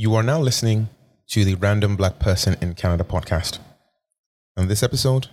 You 0.00 0.14
are 0.14 0.22
now 0.22 0.38
listening 0.38 0.90
to 1.30 1.44
the 1.44 1.56
Random 1.56 1.96
Black 1.96 2.20
Person 2.20 2.56
in 2.60 2.74
Canada 2.74 3.02
podcast. 3.02 3.58
On 4.56 4.68
this 4.68 4.84
episode, 4.84 5.26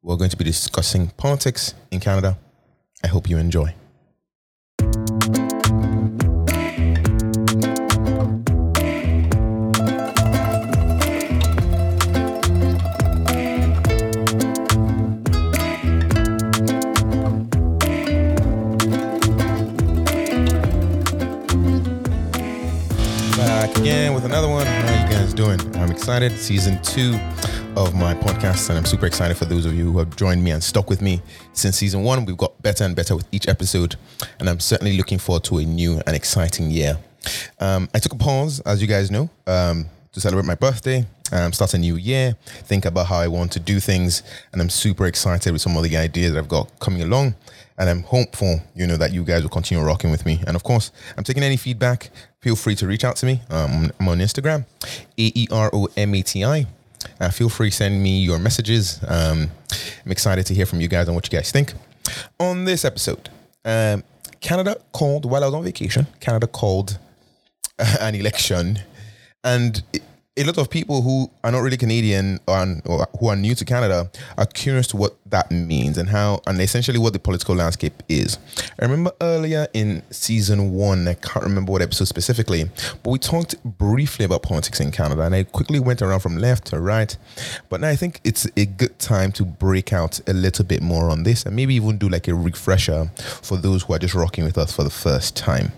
we're 0.00 0.16
going 0.16 0.30
to 0.30 0.38
be 0.38 0.44
discussing 0.44 1.08
politics 1.18 1.74
in 1.90 2.00
Canada. 2.00 2.38
I 3.04 3.08
hope 3.08 3.28
you 3.28 3.36
enjoy. 3.36 3.74
Excited. 26.06 26.38
Season 26.38 26.80
two 26.82 27.14
of 27.74 27.92
my 27.96 28.14
podcast, 28.14 28.68
and 28.68 28.78
I'm 28.78 28.84
super 28.84 29.06
excited 29.06 29.36
for 29.36 29.44
those 29.44 29.66
of 29.66 29.74
you 29.74 29.90
who 29.90 29.98
have 29.98 30.14
joined 30.14 30.44
me 30.44 30.52
and 30.52 30.62
stuck 30.62 30.88
with 30.88 31.02
me 31.02 31.20
since 31.52 31.78
season 31.78 32.04
one. 32.04 32.24
We've 32.24 32.36
got 32.36 32.62
better 32.62 32.84
and 32.84 32.94
better 32.94 33.16
with 33.16 33.26
each 33.32 33.48
episode, 33.48 33.96
and 34.38 34.48
I'm 34.48 34.60
certainly 34.60 34.96
looking 34.96 35.18
forward 35.18 35.42
to 35.46 35.58
a 35.58 35.64
new 35.64 36.00
and 36.06 36.14
exciting 36.14 36.70
year. 36.70 36.96
Um, 37.58 37.88
I 37.92 37.98
took 37.98 38.12
a 38.12 38.16
pause, 38.16 38.60
as 38.60 38.80
you 38.80 38.86
guys 38.86 39.10
know, 39.10 39.28
um, 39.48 39.86
to 40.12 40.20
celebrate 40.20 40.46
my 40.46 40.54
birthday, 40.54 41.04
um, 41.32 41.52
start 41.52 41.74
a 41.74 41.78
new 41.78 41.96
year, 41.96 42.36
think 42.64 42.84
about 42.84 43.06
how 43.06 43.18
I 43.18 43.28
want 43.28 43.52
to 43.52 43.60
do 43.60 43.80
things, 43.80 44.22
and 44.52 44.60
I'm 44.60 44.70
super 44.70 45.06
excited 45.06 45.52
with 45.52 45.62
some 45.62 45.76
of 45.76 45.82
the 45.82 45.96
ideas 45.96 46.32
that 46.32 46.38
I've 46.38 46.48
got 46.48 46.78
coming 46.80 47.02
along. 47.02 47.34
And 47.78 47.90
I'm 47.90 48.02
hopeful, 48.04 48.60
you 48.74 48.86
know, 48.86 48.96
that 48.96 49.12
you 49.12 49.22
guys 49.22 49.42
will 49.42 49.50
continue 49.50 49.84
rocking 49.84 50.10
with 50.10 50.24
me. 50.24 50.42
And 50.46 50.56
of 50.56 50.62
course, 50.62 50.92
I'm 51.16 51.24
taking 51.24 51.42
any 51.42 51.58
feedback. 51.58 52.10
Feel 52.40 52.56
free 52.56 52.74
to 52.76 52.86
reach 52.86 53.04
out 53.04 53.16
to 53.16 53.26
me. 53.26 53.42
Um, 53.50 53.90
I'm 54.00 54.08
on 54.08 54.18
Instagram, 54.18 54.64
A 55.18 55.32
E 55.34 55.46
R 55.50 55.68
O 55.74 55.88
M 55.96 56.14
A 56.14 56.22
T 56.22 56.42
I. 56.42 56.66
Uh, 57.20 57.30
feel 57.30 57.48
free 57.50 57.70
to 57.70 57.76
send 57.76 58.02
me 58.02 58.20
your 58.20 58.38
messages. 58.38 59.00
Um, 59.06 59.50
I'm 60.04 60.12
excited 60.12 60.46
to 60.46 60.54
hear 60.54 60.64
from 60.64 60.80
you 60.80 60.88
guys 60.88 61.08
on 61.08 61.14
what 61.14 61.30
you 61.30 61.38
guys 61.38 61.50
think. 61.50 61.74
On 62.40 62.64
this 62.64 62.84
episode, 62.84 63.28
um, 63.64 64.02
Canada 64.40 64.76
called, 64.92 65.24
while 65.30 65.42
I 65.42 65.46
was 65.46 65.54
on 65.54 65.64
vacation, 65.64 66.06
Canada 66.20 66.46
called 66.46 66.98
an 67.78 68.14
election. 68.14 68.78
And 69.44 69.82
a 70.38 70.44
lot 70.44 70.58
of 70.58 70.68
people 70.68 71.00
who 71.00 71.30
are 71.42 71.50
not 71.50 71.60
really 71.60 71.78
Canadian 71.78 72.40
or, 72.46 72.80
or 72.84 73.08
who 73.18 73.28
are 73.28 73.36
new 73.36 73.54
to 73.54 73.64
Canada 73.64 74.10
are 74.36 74.46
curious 74.46 74.86
to 74.88 74.96
what 74.96 75.16
that 75.30 75.50
means 75.50 75.96
and 75.96 76.10
how, 76.10 76.42
and 76.46 76.60
essentially 76.60 76.98
what 76.98 77.14
the 77.14 77.18
political 77.18 77.54
landscape 77.54 78.02
is. 78.08 78.38
I 78.78 78.84
remember 78.84 79.12
earlier 79.22 79.66
in 79.72 80.02
season 80.10 80.72
one, 80.72 81.08
I 81.08 81.14
can't 81.14 81.44
remember 81.44 81.72
what 81.72 81.80
episode 81.80 82.08
specifically, 82.08 82.70
but 83.02 83.10
we 83.10 83.18
talked 83.18 83.62
briefly 83.64 84.26
about 84.26 84.42
politics 84.42 84.78
in 84.78 84.92
Canada, 84.92 85.22
and 85.22 85.34
I 85.34 85.44
quickly 85.44 85.80
went 85.80 86.02
around 86.02 86.20
from 86.20 86.36
left 86.36 86.66
to 86.66 86.80
right. 86.80 87.16
But 87.70 87.80
now 87.80 87.88
I 87.88 87.96
think 87.96 88.20
it's 88.22 88.46
a 88.56 88.66
good 88.66 88.98
time 88.98 89.32
to 89.32 89.44
break 89.44 89.92
out 89.92 90.20
a 90.28 90.34
little 90.34 90.66
bit 90.66 90.82
more 90.82 91.08
on 91.08 91.22
this, 91.22 91.46
and 91.46 91.56
maybe 91.56 91.74
even 91.74 91.96
do 91.96 92.10
like 92.10 92.28
a 92.28 92.34
refresher 92.34 93.10
for 93.16 93.56
those 93.56 93.84
who 93.84 93.94
are 93.94 93.98
just 93.98 94.14
rocking 94.14 94.44
with 94.44 94.58
us 94.58 94.74
for 94.74 94.84
the 94.84 94.90
first 94.90 95.34
time. 95.34 95.72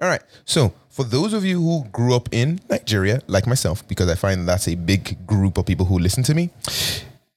All 0.00 0.08
right, 0.08 0.22
so 0.44 0.72
for 1.00 1.04
those 1.04 1.32
of 1.32 1.46
you 1.46 1.62
who 1.62 1.84
grew 1.92 2.14
up 2.14 2.28
in 2.30 2.60
Nigeria, 2.68 3.22
like 3.26 3.46
myself, 3.46 3.88
because 3.88 4.10
I 4.10 4.16
find 4.16 4.46
that's 4.46 4.68
a 4.68 4.74
big 4.74 5.26
group 5.26 5.56
of 5.56 5.64
people 5.64 5.86
who 5.86 5.98
listen 5.98 6.22
to 6.24 6.34
me, 6.34 6.50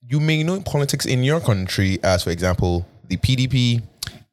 you 0.06 0.20
may 0.20 0.44
know 0.44 0.60
politics 0.60 1.06
in 1.06 1.24
your 1.24 1.40
country 1.40 1.98
as, 2.04 2.26
for 2.26 2.32
example, 2.32 2.86
the 3.08 3.16
PDP, 3.16 3.82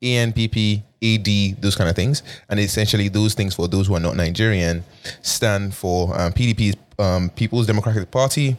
ANPP, 0.03 0.83
AD, 1.01 1.63
those 1.63 1.77
kind 1.77 1.89
of 1.89 1.95
things. 1.95 2.25
And 2.49 2.59
essentially, 2.59 3.07
those 3.07 3.35
things 3.35 3.55
for 3.55 3.69
those 3.69 3.87
who 3.87 3.95
are 3.95 4.01
not 4.01 4.17
Nigerian 4.17 4.83
stand 5.23 5.75
for 5.77 6.21
um, 6.21 6.33
PDP, 6.33 6.75
um, 6.99 7.31
People's 7.31 7.69
Democratic 7.69 8.11
Party, 8.11 8.57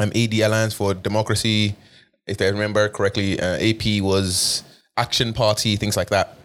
um, 0.00 0.10
AD 0.16 0.34
Alliance 0.34 0.74
for 0.74 0.94
Democracy. 0.94 1.76
If 2.26 2.42
I 2.42 2.46
remember 2.46 2.88
correctly, 2.88 3.38
uh, 3.38 3.56
AP 3.60 4.02
was 4.02 4.64
Action 4.96 5.32
Party, 5.32 5.76
things 5.76 5.96
like 5.96 6.10
that. 6.10 6.36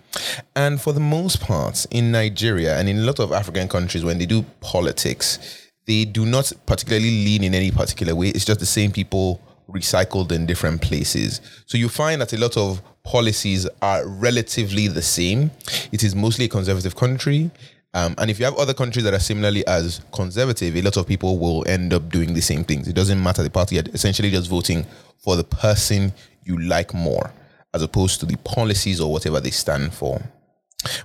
And 0.55 0.81
for 0.81 0.93
the 0.93 0.99
most 0.99 1.41
part, 1.41 1.85
in 1.91 2.11
Nigeria 2.11 2.77
and 2.77 2.89
in 2.89 2.99
a 2.99 3.01
lot 3.01 3.19
of 3.19 3.31
African 3.31 3.67
countries, 3.67 4.03
when 4.03 4.17
they 4.17 4.25
do 4.25 4.43
politics, 4.59 5.69
they 5.87 6.05
do 6.05 6.25
not 6.25 6.51
particularly 6.65 7.09
lean 7.25 7.43
in 7.43 7.53
any 7.53 7.71
particular 7.71 8.15
way. 8.15 8.29
It's 8.29 8.45
just 8.45 8.59
the 8.59 8.65
same 8.65 8.91
people 8.91 9.41
recycled 9.69 10.31
in 10.31 10.45
different 10.45 10.81
places. 10.81 11.41
So 11.65 11.77
you 11.77 11.89
find 11.89 12.21
that 12.21 12.33
a 12.33 12.37
lot 12.37 12.57
of 12.57 12.81
policies 13.03 13.67
are 13.81 14.07
relatively 14.07 14.87
the 14.87 15.01
same. 15.01 15.51
It 15.91 16.03
is 16.03 16.15
mostly 16.15 16.45
a 16.45 16.49
conservative 16.49 16.95
country. 16.95 17.49
Um, 17.93 18.15
and 18.17 18.29
if 18.29 18.39
you 18.39 18.45
have 18.45 18.55
other 18.57 18.73
countries 18.73 19.03
that 19.05 19.13
are 19.13 19.19
similarly 19.19 19.65
as 19.67 20.01
conservative, 20.13 20.75
a 20.75 20.81
lot 20.81 20.97
of 20.97 21.07
people 21.07 21.39
will 21.39 21.67
end 21.67 21.93
up 21.93 22.09
doing 22.09 22.33
the 22.33 22.41
same 22.41 22.63
things. 22.63 22.87
It 22.87 22.95
doesn't 22.95 23.21
matter 23.21 23.43
the 23.43 23.49
party, 23.49 23.75
you're 23.75 23.83
essentially 23.93 24.29
just 24.29 24.49
voting 24.49 24.85
for 25.17 25.35
the 25.35 25.43
person 25.43 26.13
you 26.43 26.59
like 26.59 26.93
more 26.93 27.31
as 27.73 27.81
opposed 27.81 28.19
to 28.19 28.25
the 28.25 28.37
policies 28.37 28.99
or 28.99 29.11
whatever 29.11 29.39
they 29.39 29.51
stand 29.51 29.93
for. 29.93 30.21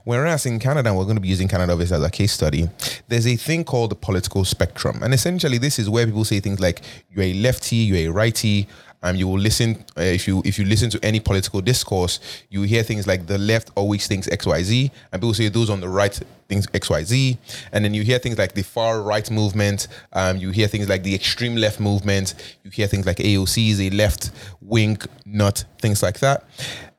Whereas 0.05 0.47
in 0.47 0.59
Canada, 0.59 0.95
we're 0.95 1.05
going 1.05 1.17
to 1.17 1.21
be 1.21 1.29
using 1.29 1.49
Canada 1.49 1.73
obviously 1.73 1.97
as 1.99 2.03
a 2.03 2.11
case 2.11 2.33
study, 2.33 2.69
there's 3.09 3.27
a 3.27 3.37
thing 3.37 3.65
called 3.65 3.91
the 3.91 3.95
political 3.95 4.45
spectrum. 4.45 5.03
And 5.03 5.13
essentially, 5.13 5.59
this 5.59 5.79
is 5.79 5.91
where 5.91 6.07
people 6.07 6.25
say 6.25 6.41
things 6.41 6.61
like 6.61 6.81
you're 7.11 7.25
a 7.25 7.35
lefty, 7.35 7.77
you're 7.77 8.11
a 8.11 8.13
righty, 8.13 8.69
and 9.07 9.19
you 9.19 9.29
will 9.29 9.39
listen 9.39 9.85
uh, 9.97 10.03
if 10.03 10.27
you 10.27 10.43
if 10.45 10.59
you 10.59 10.65
listen 10.65 10.91
to 10.91 10.99
any 11.05 11.21
political 11.21 11.61
discourse, 11.61 12.19
you 12.51 12.63
hear 12.63 12.83
things 12.83 13.07
like 13.07 13.27
the 13.27 13.39
left 13.39 13.71
always 13.77 14.07
thinks 14.07 14.27
X 14.29 14.47
Y 14.47 14.63
Z, 14.63 14.91
and 15.13 15.23
people 15.23 15.35
say 15.35 15.49
those 15.49 15.71
on 15.71 15.81
the 15.81 15.89
right 15.89 16.21
thinks 16.49 16.67
X 16.75 16.91
Y 16.91 17.05
Z, 17.05 17.39
and 17.73 17.85
then 17.85 17.95
you 17.95 18.03
hear 18.03 18.19
things 18.19 18.37
like 18.37 18.55
the 18.55 18.63
far 18.63 19.03
right 19.03 19.31
movement, 19.31 19.87
um, 20.13 20.37
you 20.37 20.51
hear 20.51 20.67
things 20.67 20.89
like 20.89 21.05
the 21.05 21.15
extreme 21.15 21.55
left 21.55 21.79
movement, 21.79 22.35
you 22.65 22.71
hear 22.71 22.89
things 22.89 23.07
like 23.07 23.19
AOC 23.19 23.71
is 23.71 23.81
a 23.81 23.91
left 23.91 24.33
wing 24.61 24.99
nut, 25.25 25.65
things 25.79 26.03
like 26.03 26.19
that, 26.19 26.45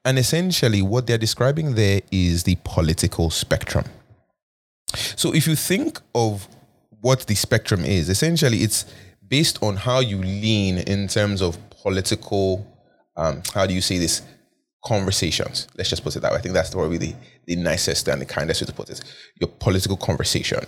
and 0.06 0.18
essentially 0.18 0.81
what 0.81 1.07
they're 1.07 1.18
describing 1.18 1.75
there 1.75 2.01
is 2.12 2.44
the 2.44 2.57
political 2.63 3.29
spectrum. 3.29 3.85
So 4.95 5.34
if 5.34 5.45
you 5.45 5.56
think 5.56 6.00
of 6.16 6.47
what 7.01 7.28
the 7.28 7.35
spectrum 7.35 7.84
is, 7.84 8.07
essentially 8.07 8.59
it's 8.59 8.85
based 9.28 9.62
on 9.62 9.75
how 9.75 10.00
you 10.00 10.19
lean 10.19 10.78
in 10.78 11.09
terms 11.09 11.41
of 11.41 11.57
political, 11.81 12.65
um, 13.15 13.41
how 13.53 13.65
do 13.65 13.73
you 13.73 13.81
say 13.81 13.97
this, 13.97 14.21
conversations. 14.88 15.67
Let's 15.77 15.89
just 15.89 16.03
put 16.03 16.15
it 16.15 16.21
that 16.21 16.31
way. 16.31 16.38
I 16.38 16.41
think 16.41 16.53
that's 16.53 16.69
probably 16.69 16.97
the, 16.97 17.13
the 17.45 17.55
nicest 17.57 18.07
and 18.07 18.21
the 18.21 18.25
kindest 18.25 18.61
way 18.61 18.67
to 18.67 18.73
put 18.73 18.89
it. 18.89 19.01
Your 19.39 19.49
political 19.49 19.97
conversation. 19.97 20.63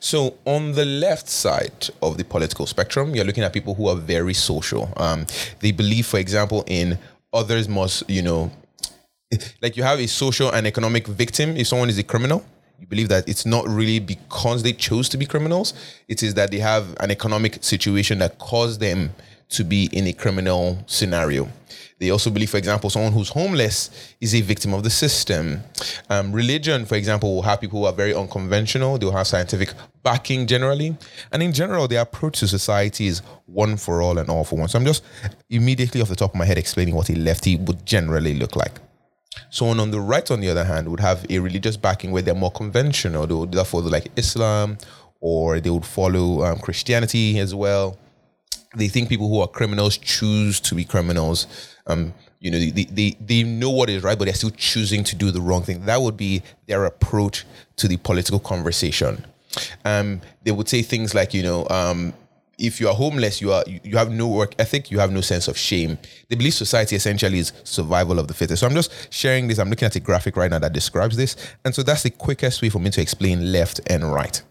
So 0.00 0.36
on 0.44 0.72
the 0.72 0.84
left 0.84 1.28
side 1.28 1.88
of 2.02 2.16
the 2.18 2.24
political 2.24 2.66
spectrum, 2.66 3.14
you're 3.14 3.24
looking 3.24 3.44
at 3.44 3.52
people 3.52 3.74
who 3.74 3.86
are 3.88 3.96
very 3.96 4.34
social. 4.34 4.92
Um, 4.96 5.26
they 5.60 5.70
believe, 5.70 6.06
for 6.06 6.18
example, 6.18 6.64
in 6.66 6.98
others 7.32 7.68
must, 7.68 8.08
you 8.10 8.22
know, 8.22 8.50
like 9.62 9.76
you 9.76 9.84
have 9.84 10.00
a 10.00 10.08
social 10.08 10.50
and 10.50 10.66
economic 10.66 11.06
victim 11.06 11.56
if 11.56 11.68
someone 11.68 11.88
is 11.88 11.98
a 11.98 12.02
criminal 12.02 12.44
you 12.80 12.86
believe 12.86 13.10
that 13.10 13.28
it's 13.28 13.44
not 13.44 13.68
really 13.68 13.98
because 14.00 14.62
they 14.62 14.72
chose 14.72 15.08
to 15.08 15.16
be 15.16 15.26
criminals 15.26 15.74
it 16.08 16.22
is 16.22 16.34
that 16.34 16.50
they 16.50 16.58
have 16.58 16.96
an 16.98 17.10
economic 17.10 17.62
situation 17.62 18.18
that 18.18 18.38
caused 18.38 18.80
them 18.80 19.10
to 19.50 19.64
be 19.64 19.88
in 19.92 20.06
a 20.06 20.12
criminal 20.12 20.78
scenario. 20.86 21.48
They 21.98 22.10
also 22.10 22.30
believe 22.30 22.50
for 22.50 22.56
example 22.56 22.88
someone 22.88 23.12
who's 23.12 23.28
homeless 23.28 23.90
is 24.20 24.34
a 24.34 24.40
victim 24.40 24.72
of 24.72 24.82
the 24.82 24.90
system. 24.90 25.60
Um, 26.08 26.32
religion 26.32 26.86
for 26.86 26.94
example 26.94 27.34
will 27.34 27.42
have 27.42 27.60
people 27.60 27.80
who 27.80 27.86
are 27.86 27.92
very 27.92 28.14
unconventional. 28.14 28.96
They'll 28.96 29.12
have 29.12 29.26
scientific 29.26 29.74
backing 30.02 30.46
generally. 30.46 30.96
And 31.30 31.42
in 31.42 31.52
general 31.52 31.86
their 31.88 32.00
approach 32.00 32.40
to 32.40 32.48
society 32.48 33.06
is 33.06 33.20
one 33.44 33.76
for 33.76 34.00
all 34.00 34.16
and 34.18 34.30
all 34.30 34.44
for 34.44 34.58
one. 34.58 34.68
So 34.68 34.78
i'm 34.78 34.86
just 34.86 35.04
immediately 35.50 36.00
off 36.00 36.08
the 36.08 36.16
top 36.16 36.32
of 36.32 36.38
my 36.38 36.46
head 36.46 36.56
explaining 36.56 36.94
what 36.94 37.10
a 37.10 37.16
lefty 37.16 37.56
would 37.56 37.84
generally 37.84 38.34
look 38.34 38.56
like. 38.56 38.80
Someone 39.50 39.78
on 39.78 39.90
the 39.90 40.00
right, 40.00 40.28
on 40.30 40.40
the 40.40 40.48
other 40.48 40.64
hand, 40.64 40.88
would 40.88 41.00
have 41.00 41.26
a 41.28 41.38
religious 41.38 41.76
backing 41.76 42.12
where 42.12 42.22
they're 42.22 42.34
more 42.34 42.50
conventional. 42.50 43.26
They 43.26 43.34
would 43.34 43.52
therefore 43.52 43.82
like 43.82 44.10
Islam 44.16 44.78
or 45.20 45.60
they 45.60 45.70
would 45.70 45.84
follow 45.84 46.44
um, 46.44 46.58
Christianity 46.58 47.38
as 47.38 47.54
well. 47.54 47.98
They 48.76 48.88
think 48.88 49.08
people 49.08 49.28
who 49.28 49.40
are 49.40 49.48
criminals 49.48 49.98
choose 49.98 50.60
to 50.60 50.74
be 50.74 50.84
criminals. 50.84 51.46
Um, 51.86 52.14
you 52.38 52.50
know, 52.50 52.58
they, 52.58 52.84
they, 52.84 53.16
they 53.20 53.42
know 53.42 53.70
what 53.70 53.90
is 53.90 54.02
right, 54.02 54.18
but 54.18 54.26
they're 54.26 54.34
still 54.34 54.50
choosing 54.50 55.04
to 55.04 55.16
do 55.16 55.30
the 55.30 55.40
wrong 55.40 55.62
thing. 55.62 55.84
That 55.86 56.00
would 56.00 56.16
be 56.16 56.42
their 56.66 56.84
approach 56.84 57.44
to 57.76 57.88
the 57.88 57.96
political 57.96 58.38
conversation. 58.38 59.26
Um, 59.84 60.20
they 60.44 60.52
would 60.52 60.68
say 60.68 60.82
things 60.82 61.14
like, 61.14 61.34
you 61.34 61.42
know, 61.42 61.66
um, 61.68 62.14
if 62.60 62.80
you 62.80 62.88
are 62.88 62.94
homeless, 62.94 63.40
you 63.40 63.52
are 63.52 63.64
you 63.66 63.96
have 63.96 64.10
no 64.10 64.28
work 64.28 64.54
ethic, 64.58 64.90
you 64.90 64.98
have 64.98 65.10
no 65.10 65.22
sense 65.22 65.48
of 65.48 65.56
shame. 65.56 65.98
They 66.28 66.36
believe 66.36 66.54
society 66.54 66.94
essentially 66.94 67.38
is 67.38 67.52
survival 67.64 68.18
of 68.18 68.28
the 68.28 68.34
fittest. 68.34 68.60
So 68.60 68.66
I'm 68.66 68.74
just 68.74 69.12
sharing 69.12 69.48
this. 69.48 69.58
I'm 69.58 69.70
looking 69.70 69.86
at 69.86 69.96
a 69.96 70.00
graphic 70.00 70.36
right 70.36 70.50
now 70.50 70.58
that 70.58 70.72
describes 70.72 71.16
this, 71.16 71.36
and 71.64 71.74
so 71.74 71.82
that's 71.82 72.02
the 72.02 72.10
quickest 72.10 72.60
way 72.62 72.68
for 72.68 72.78
me 72.78 72.90
to 72.90 73.00
explain 73.00 73.50
left 73.50 73.80
and 73.86 74.12
right. 74.12 74.42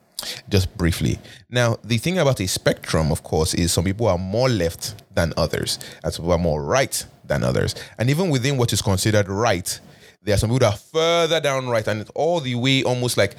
Just 0.49 0.75
briefly. 0.77 1.19
Now, 1.49 1.77
the 1.83 1.97
thing 1.97 2.17
about 2.17 2.39
a 2.39 2.47
spectrum, 2.47 3.11
of 3.11 3.23
course, 3.23 3.53
is 3.53 3.71
some 3.71 3.85
people 3.85 4.07
are 4.07 4.17
more 4.17 4.49
left 4.49 4.95
than 5.13 5.33
others, 5.37 5.79
and 6.03 6.13
some 6.13 6.25
people 6.25 6.33
are 6.33 6.39
more 6.39 6.63
right 6.63 7.05
than 7.25 7.43
others. 7.43 7.75
And 7.97 8.09
even 8.09 8.29
within 8.29 8.57
what 8.57 8.73
is 8.73 8.81
considered 8.81 9.29
right, 9.29 9.79
there 10.23 10.35
are 10.35 10.37
some 10.37 10.49
people 10.49 10.59
that 10.59 10.73
are 10.73 10.77
further 10.77 11.39
down 11.39 11.67
right, 11.67 11.87
and 11.87 12.01
it's 12.01 12.11
all 12.15 12.39
the 12.39 12.55
way 12.55 12.83
almost 12.83 13.17
like 13.17 13.35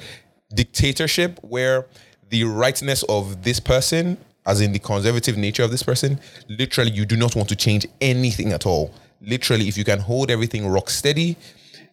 dictatorship, 0.53 1.39
where 1.41 1.85
the 2.29 2.43
rightness 2.43 3.03
of 3.03 3.43
this 3.43 3.59
person, 3.59 4.17
as 4.45 4.61
in 4.61 4.71
the 4.71 4.79
conservative 4.79 5.37
nature 5.37 5.63
of 5.63 5.71
this 5.71 5.83
person, 5.83 6.19
literally, 6.49 6.91
you 6.91 7.05
do 7.05 7.15
not 7.15 7.35
want 7.35 7.49
to 7.49 7.55
change 7.55 7.85
anything 7.99 8.51
at 8.53 8.65
all. 8.65 8.93
Literally, 9.21 9.67
if 9.67 9.77
you 9.77 9.83
can 9.83 9.99
hold 9.99 10.31
everything 10.31 10.67
rock 10.67 10.89
steady, 10.89 11.37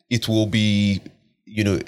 it 0.08 0.28
will 0.28 0.46
be, 0.46 1.02
you 1.48 1.64
know, 1.64 1.80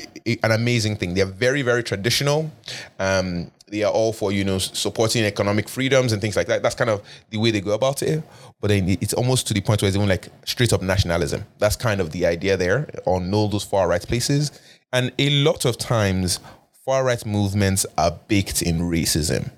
an 0.42 0.52
amazing 0.52 0.96
thing. 0.96 1.14
They 1.14 1.20
are 1.20 1.26
very, 1.26 1.62
very 1.62 1.82
traditional. 1.82 2.50
Um, 2.98 3.50
they 3.68 3.84
are 3.84 3.92
all 3.92 4.12
for 4.12 4.32
you 4.32 4.42
know 4.42 4.58
supporting 4.58 5.24
economic 5.24 5.68
freedoms 5.68 6.12
and 6.12 6.20
things 6.20 6.36
like 6.36 6.48
that. 6.48 6.62
That's 6.62 6.74
kind 6.74 6.90
of 6.90 7.02
the 7.30 7.38
way 7.38 7.50
they 7.50 7.60
go 7.60 7.72
about 7.72 8.02
it. 8.02 8.22
But 8.60 8.68
then 8.68 8.88
it's 9.00 9.14
almost 9.14 9.46
to 9.48 9.54
the 9.54 9.60
point 9.60 9.80
where 9.82 9.88
it's 9.88 9.96
even 9.96 10.08
like 10.08 10.28
straight 10.44 10.72
up 10.72 10.82
nationalism. 10.82 11.44
That's 11.58 11.76
kind 11.76 12.00
of 12.00 12.10
the 12.10 12.26
idea 12.26 12.56
there 12.56 12.88
on 13.06 13.32
all 13.32 13.48
those 13.48 13.64
far 13.64 13.88
right 13.88 14.02
places. 14.02 14.50
And 14.92 15.12
a 15.18 15.30
lot 15.44 15.64
of 15.64 15.78
times, 15.78 16.40
far 16.84 17.04
right 17.04 17.24
movements 17.24 17.86
are 17.96 18.18
baked 18.28 18.62
in 18.62 18.80
racism. 18.80 19.50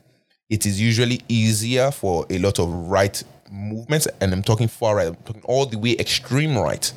It 0.51 0.67
is 0.67 0.79
usually 0.79 1.23
easier 1.29 1.91
for 1.91 2.27
a 2.29 2.39
lot 2.39 2.59
of 2.59 2.69
right 2.69 3.23
movements, 3.51 4.07
and 4.21 4.33
I'm 4.33 4.43
talking 4.43 4.69
far 4.69 4.97
right, 4.97 5.09
I'm 5.09 5.15
talking 5.17 5.43
all 5.45 5.65
the 5.65 5.79
way 5.79 5.97
extreme 5.99 6.59
right, 6.59 6.93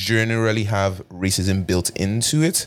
generally 0.00 0.64
have 0.64 1.06
racism 1.08 1.66
built 1.66 1.90
into 1.90 2.42
it 2.42 2.66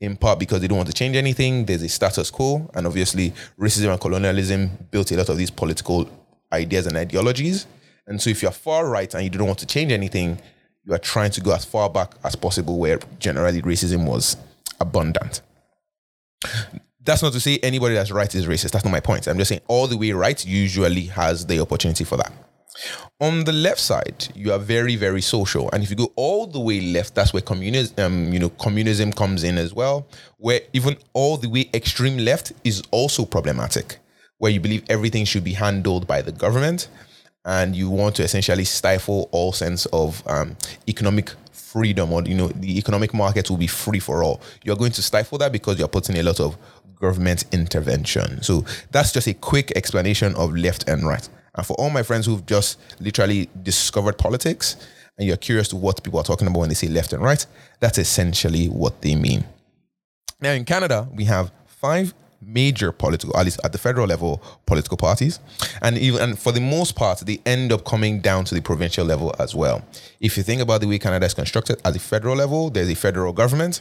in 0.00 0.16
part 0.16 0.38
because 0.40 0.60
they 0.60 0.66
don't 0.66 0.78
want 0.78 0.88
to 0.88 0.94
change 0.94 1.16
anything. 1.16 1.64
There's 1.64 1.82
a 1.82 1.88
status 1.88 2.30
quo, 2.30 2.68
and 2.74 2.86
obviously, 2.86 3.32
racism 3.58 3.92
and 3.92 4.00
colonialism 4.00 4.70
built 4.90 5.12
a 5.12 5.16
lot 5.16 5.28
of 5.28 5.38
these 5.38 5.50
political 5.50 6.10
ideas 6.52 6.86
and 6.86 6.96
ideologies. 6.96 7.66
And 8.06 8.20
so, 8.20 8.30
if 8.30 8.42
you're 8.42 8.50
far 8.50 8.88
right 8.88 9.12
and 9.14 9.22
you 9.22 9.30
don't 9.30 9.46
want 9.46 9.60
to 9.60 9.66
change 9.66 9.92
anything, 9.92 10.40
you 10.84 10.92
are 10.92 10.98
trying 10.98 11.30
to 11.30 11.40
go 11.40 11.54
as 11.54 11.64
far 11.64 11.88
back 11.88 12.14
as 12.24 12.34
possible 12.34 12.78
where 12.78 12.98
generally 13.20 13.62
racism 13.62 14.06
was 14.06 14.36
abundant. 14.80 15.40
That's 17.04 17.22
not 17.22 17.32
to 17.32 17.40
say 17.40 17.58
anybody 17.62 17.94
that's 17.94 18.10
right 18.10 18.32
is 18.34 18.46
racist. 18.46 18.72
That's 18.72 18.84
not 18.84 18.90
my 18.90 19.00
point. 19.00 19.28
I'm 19.28 19.38
just 19.38 19.48
saying 19.48 19.62
all 19.68 19.86
the 19.86 19.96
way 19.96 20.10
right 20.12 20.44
usually 20.44 21.02
has 21.02 21.46
the 21.46 21.60
opportunity 21.60 22.02
for 22.04 22.16
that. 22.16 22.32
On 23.20 23.44
the 23.44 23.52
left 23.52 23.80
side, 23.80 24.28
you 24.34 24.52
are 24.52 24.58
very, 24.58 24.96
very 24.96 25.20
social, 25.20 25.70
and 25.72 25.82
if 25.82 25.90
you 25.90 25.96
go 25.96 26.12
all 26.16 26.46
the 26.46 26.58
way 26.58 26.80
left, 26.80 27.14
that's 27.14 27.32
where 27.32 27.42
communism, 27.42 27.94
um, 27.98 28.32
you 28.32 28.38
know, 28.38 28.48
communism 28.48 29.12
comes 29.12 29.44
in 29.44 29.58
as 29.58 29.72
well. 29.72 30.06
Where 30.38 30.60
even 30.72 30.96
all 31.12 31.36
the 31.36 31.48
way 31.48 31.70
extreme 31.72 32.18
left 32.18 32.52
is 32.64 32.82
also 32.90 33.24
problematic, 33.24 33.98
where 34.38 34.50
you 34.50 34.60
believe 34.60 34.84
everything 34.88 35.24
should 35.24 35.44
be 35.44 35.52
handled 35.52 36.06
by 36.06 36.22
the 36.22 36.32
government, 36.32 36.88
and 37.44 37.76
you 37.76 37.90
want 37.90 38.16
to 38.16 38.24
essentially 38.24 38.64
stifle 38.64 39.28
all 39.30 39.52
sense 39.52 39.86
of 39.86 40.22
um, 40.26 40.56
economic 40.88 41.32
freedom, 41.52 42.12
or 42.12 42.22
you 42.22 42.34
know, 42.34 42.48
the 42.48 42.76
economic 42.76 43.14
market 43.14 43.48
will 43.48 43.56
be 43.56 43.66
free 43.66 44.00
for 44.00 44.22
all. 44.22 44.40
You're 44.64 44.76
going 44.76 44.92
to 44.92 45.02
stifle 45.02 45.38
that 45.38 45.52
because 45.52 45.78
you're 45.78 45.88
putting 45.88 46.18
a 46.18 46.22
lot 46.22 46.40
of 46.40 46.56
government 47.00 47.44
intervention. 47.52 48.42
So 48.42 48.64
that's 48.90 49.12
just 49.12 49.26
a 49.26 49.34
quick 49.34 49.72
explanation 49.76 50.34
of 50.36 50.56
left 50.56 50.88
and 50.88 51.06
right. 51.06 51.28
And 51.54 51.66
for 51.66 51.74
all 51.74 51.90
my 51.90 52.02
friends 52.02 52.26
who've 52.26 52.44
just 52.46 52.78
literally 53.00 53.48
discovered 53.62 54.18
politics 54.18 54.76
and 55.18 55.26
you're 55.26 55.36
curious 55.36 55.68
to 55.68 55.76
what 55.76 56.02
people 56.02 56.18
are 56.18 56.24
talking 56.24 56.46
about 56.46 56.60
when 56.60 56.68
they 56.68 56.74
say 56.74 56.88
left 56.88 57.12
and 57.12 57.22
right, 57.22 57.44
that's 57.80 57.98
essentially 57.98 58.66
what 58.68 59.02
they 59.02 59.14
mean. 59.14 59.44
Now, 60.40 60.52
in 60.52 60.64
Canada, 60.64 61.08
we 61.14 61.24
have 61.24 61.52
five 61.66 62.14
major 62.44 62.92
political, 62.92 63.36
at 63.36 63.44
least 63.44 63.60
at 63.64 63.72
the 63.72 63.78
federal 63.78 64.06
level, 64.06 64.42
political 64.66 64.96
parties, 64.96 65.40
and 65.80 65.96
even 65.98 66.20
and 66.20 66.38
for 66.38 66.52
the 66.52 66.60
most 66.60 66.94
part, 66.96 67.20
they 67.20 67.40
end 67.46 67.72
up 67.72 67.84
coming 67.84 68.20
down 68.20 68.44
to 68.44 68.54
the 68.54 68.60
provincial 68.60 69.04
level 69.04 69.34
as 69.38 69.54
well. 69.54 69.82
If 70.20 70.36
you 70.36 70.42
think 70.42 70.60
about 70.60 70.80
the 70.80 70.88
way 70.88 70.98
Canada 70.98 71.26
is 71.26 71.34
constructed 71.34 71.80
at 71.84 71.92
the 71.92 71.98
federal 71.98 72.36
level, 72.36 72.70
there's 72.70 72.90
a 72.90 72.94
federal 72.94 73.32
government, 73.32 73.80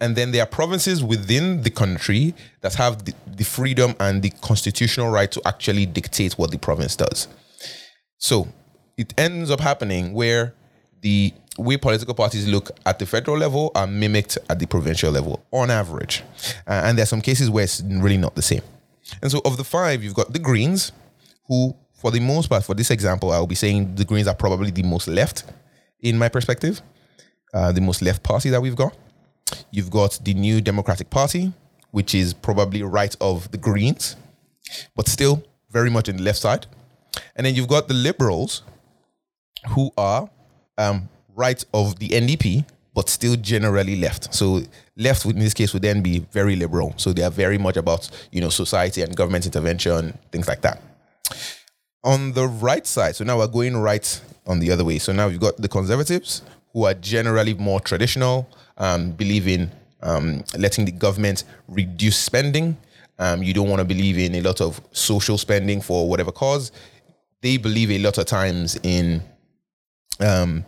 and 0.00 0.16
then 0.16 0.32
there 0.32 0.42
are 0.42 0.46
provinces 0.46 1.02
within 1.02 1.62
the 1.62 1.70
country 1.70 2.34
that 2.60 2.74
have 2.74 3.04
the, 3.04 3.14
the 3.26 3.44
freedom 3.44 3.94
and 4.00 4.22
the 4.22 4.30
constitutional 4.30 5.10
right 5.10 5.30
to 5.32 5.42
actually 5.46 5.86
dictate 5.86 6.34
what 6.34 6.50
the 6.50 6.58
province 6.58 6.96
does. 6.96 7.28
So 8.18 8.48
it 8.96 9.12
ends 9.18 9.50
up 9.50 9.60
happening 9.60 10.12
where 10.12 10.54
the 11.06 11.32
way 11.56 11.76
political 11.76 12.14
parties 12.14 12.48
look 12.48 12.72
at 12.84 12.98
the 12.98 13.06
federal 13.06 13.38
level 13.38 13.70
are 13.76 13.86
mimicked 13.86 14.36
at 14.50 14.58
the 14.58 14.66
provincial 14.66 15.12
level 15.12 15.40
on 15.52 15.70
average. 15.70 16.24
Uh, 16.66 16.82
and 16.84 16.98
are 16.98 17.06
some 17.06 17.20
cases 17.20 17.48
where 17.48 17.62
it's 17.62 17.80
really 17.80 18.16
not 18.16 18.34
the 18.34 18.42
same. 18.42 18.62
And 19.22 19.30
so 19.30 19.40
of 19.44 19.56
the 19.56 19.62
five, 19.62 20.02
you've 20.02 20.16
got 20.20 20.32
the 20.32 20.40
Greens, 20.40 20.90
who, 21.46 21.76
for 21.94 22.10
the 22.10 22.18
most 22.18 22.48
part, 22.48 22.64
for 22.64 22.74
this 22.74 22.90
example, 22.90 23.30
I 23.30 23.38
will 23.38 23.46
be 23.46 23.54
saying 23.54 23.94
the 23.94 24.04
Greens 24.04 24.26
are 24.26 24.34
probably 24.34 24.72
the 24.72 24.82
most 24.82 25.06
left 25.06 25.44
in 26.00 26.18
my 26.18 26.28
perspective, 26.28 26.82
uh, 27.54 27.70
the 27.70 27.80
most 27.80 28.02
left 28.02 28.24
party 28.24 28.50
that 28.50 28.60
we've 28.60 28.74
got. 28.74 28.96
You've 29.70 29.90
got 29.90 30.18
the 30.24 30.34
New 30.34 30.60
Democratic 30.60 31.08
Party, 31.08 31.52
which 31.92 32.16
is 32.16 32.34
probably 32.34 32.82
right 32.82 33.14
of 33.20 33.48
the 33.52 33.58
Greens, 33.58 34.16
but 34.96 35.06
still 35.06 35.44
very 35.70 35.88
much 35.88 36.08
in 36.08 36.16
the 36.16 36.24
left 36.24 36.40
side. 36.40 36.66
And 37.36 37.46
then 37.46 37.54
you've 37.54 37.68
got 37.68 37.86
the 37.86 37.94
Liberals, 37.94 38.64
who 39.68 39.92
are 39.96 40.28
um, 40.78 41.08
right 41.34 41.62
of 41.74 41.98
the 41.98 42.08
NDP, 42.08 42.64
but 42.94 43.08
still 43.08 43.36
generally 43.36 43.96
left. 43.96 44.34
So 44.34 44.62
left 44.96 45.24
in 45.26 45.38
this 45.38 45.54
case 45.54 45.72
would 45.74 45.82
then 45.82 46.02
be 46.02 46.20
very 46.32 46.56
liberal. 46.56 46.94
So 46.96 47.12
they 47.12 47.22
are 47.22 47.30
very 47.30 47.58
much 47.58 47.76
about 47.76 48.08
you 48.32 48.40
know 48.40 48.48
society 48.48 49.02
and 49.02 49.14
government 49.14 49.46
intervention, 49.46 50.18
things 50.32 50.48
like 50.48 50.62
that. 50.62 50.82
On 52.04 52.32
the 52.32 52.46
right 52.46 52.86
side, 52.86 53.16
so 53.16 53.24
now 53.24 53.38
we're 53.38 53.48
going 53.48 53.76
right 53.76 54.20
on 54.46 54.60
the 54.60 54.70
other 54.70 54.84
way. 54.84 54.98
So 54.98 55.12
now 55.12 55.28
we've 55.28 55.40
got 55.40 55.56
the 55.56 55.68
conservatives 55.68 56.42
who 56.72 56.84
are 56.84 56.94
generally 56.94 57.54
more 57.54 57.80
traditional, 57.80 58.48
um, 58.76 59.10
believe 59.12 59.48
in 59.48 59.70
um, 60.02 60.44
letting 60.56 60.84
the 60.84 60.92
government 60.92 61.44
reduce 61.68 62.16
spending. 62.16 62.76
Um, 63.18 63.42
you 63.42 63.54
don't 63.54 63.68
want 63.68 63.80
to 63.80 63.84
believe 63.84 64.18
in 64.18 64.34
a 64.34 64.40
lot 64.42 64.60
of 64.60 64.80
social 64.92 65.38
spending 65.38 65.80
for 65.80 66.08
whatever 66.08 66.32
cause. 66.32 66.70
They 67.40 67.56
believe 67.56 67.90
a 67.90 67.98
lot 67.98 68.18
of 68.18 68.26
times 68.26 68.78
in 68.82 69.22
um, 70.20 70.64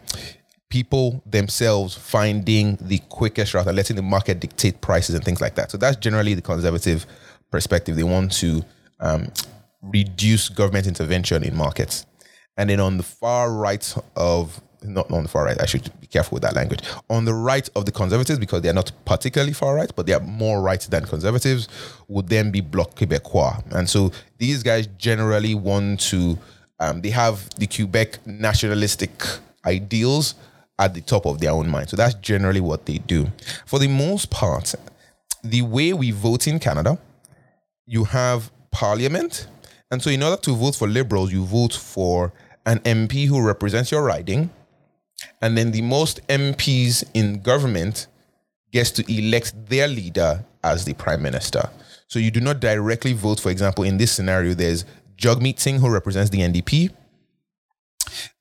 people 0.68 1.22
themselves 1.24 1.94
finding 1.94 2.76
the 2.80 2.98
quickest 3.08 3.54
route 3.54 3.66
and 3.66 3.76
letting 3.76 3.96
the 3.96 4.02
market 4.02 4.40
dictate 4.40 4.80
prices 4.80 5.14
and 5.14 5.24
things 5.24 5.40
like 5.40 5.54
that. 5.54 5.70
So 5.70 5.78
that's 5.78 5.96
generally 5.96 6.34
the 6.34 6.42
conservative 6.42 7.06
perspective. 7.50 7.96
They 7.96 8.02
want 8.02 8.32
to 8.32 8.62
um, 9.00 9.32
reduce 9.82 10.48
government 10.48 10.86
intervention 10.86 11.42
in 11.42 11.56
markets. 11.56 12.06
And 12.56 12.68
then 12.68 12.80
on 12.80 12.96
the 12.96 13.02
far 13.02 13.52
right 13.52 13.94
of 14.16 14.60
not 14.82 15.10
on 15.10 15.24
the 15.24 15.28
far 15.28 15.44
right, 15.44 15.60
I 15.60 15.66
should 15.66 15.90
be 16.00 16.06
careful 16.06 16.36
with 16.36 16.42
that 16.42 16.54
language. 16.54 16.80
On 17.10 17.24
the 17.24 17.34
right 17.34 17.68
of 17.74 17.84
the 17.84 17.92
conservatives, 17.92 18.38
because 18.38 18.62
they 18.62 18.68
are 18.68 18.74
not 18.74 18.92
particularly 19.04 19.52
far 19.52 19.74
right, 19.74 19.90
but 19.94 20.06
they 20.06 20.12
are 20.12 20.20
more 20.20 20.60
right 20.60 20.80
than 20.80 21.04
conservatives, 21.04 21.68
would 22.08 22.28
then 22.28 22.50
be 22.50 22.60
Bloc 22.60 22.94
Québécois. 22.94 23.62
And 23.72 23.88
so 23.88 24.12
these 24.38 24.62
guys 24.62 24.86
generally 24.98 25.54
want 25.54 26.00
to, 26.00 26.38
um, 26.80 27.00
they 27.00 27.10
have 27.10 27.48
the 27.56 27.66
Quebec 27.66 28.26
nationalistic 28.26 29.10
ideals 29.64 30.34
at 30.78 30.94
the 30.94 31.00
top 31.00 31.26
of 31.26 31.40
their 31.40 31.50
own 31.50 31.68
mind. 31.68 31.88
So 31.88 31.96
that's 31.96 32.14
generally 32.14 32.60
what 32.60 32.86
they 32.86 32.98
do. 32.98 33.26
For 33.66 33.78
the 33.78 33.88
most 33.88 34.30
part, 34.30 34.74
the 35.42 35.62
way 35.62 35.92
we 35.92 36.10
vote 36.10 36.46
in 36.46 36.58
Canada, 36.58 36.98
you 37.86 38.04
have 38.04 38.50
parliament. 38.70 39.48
And 39.90 40.02
so, 40.02 40.10
in 40.10 40.22
order 40.22 40.40
to 40.42 40.54
vote 40.54 40.74
for 40.76 40.86
liberals, 40.86 41.32
you 41.32 41.44
vote 41.44 41.72
for 41.72 42.32
an 42.66 42.78
MP 42.80 43.26
who 43.26 43.40
represents 43.40 43.90
your 43.90 44.02
riding. 44.02 44.50
And 45.40 45.56
then 45.56 45.72
the 45.72 45.82
most 45.82 46.24
MPs 46.28 47.02
in 47.14 47.40
government 47.40 48.06
gets 48.72 48.90
to 48.92 49.12
elect 49.12 49.68
their 49.68 49.88
leader 49.88 50.44
as 50.62 50.84
the 50.84 50.94
prime 50.94 51.22
minister. 51.22 51.70
So 52.06 52.18
you 52.18 52.30
do 52.30 52.40
not 52.40 52.60
directly 52.60 53.12
vote, 53.12 53.40
for 53.40 53.50
example, 53.50 53.84
in 53.84 53.96
this 53.98 54.12
scenario, 54.12 54.54
there's 54.54 54.84
Jagmeet 55.18 55.58
Singh 55.58 55.80
who 55.80 55.90
represents 55.90 56.30
the 56.30 56.38
NDP. 56.38 56.90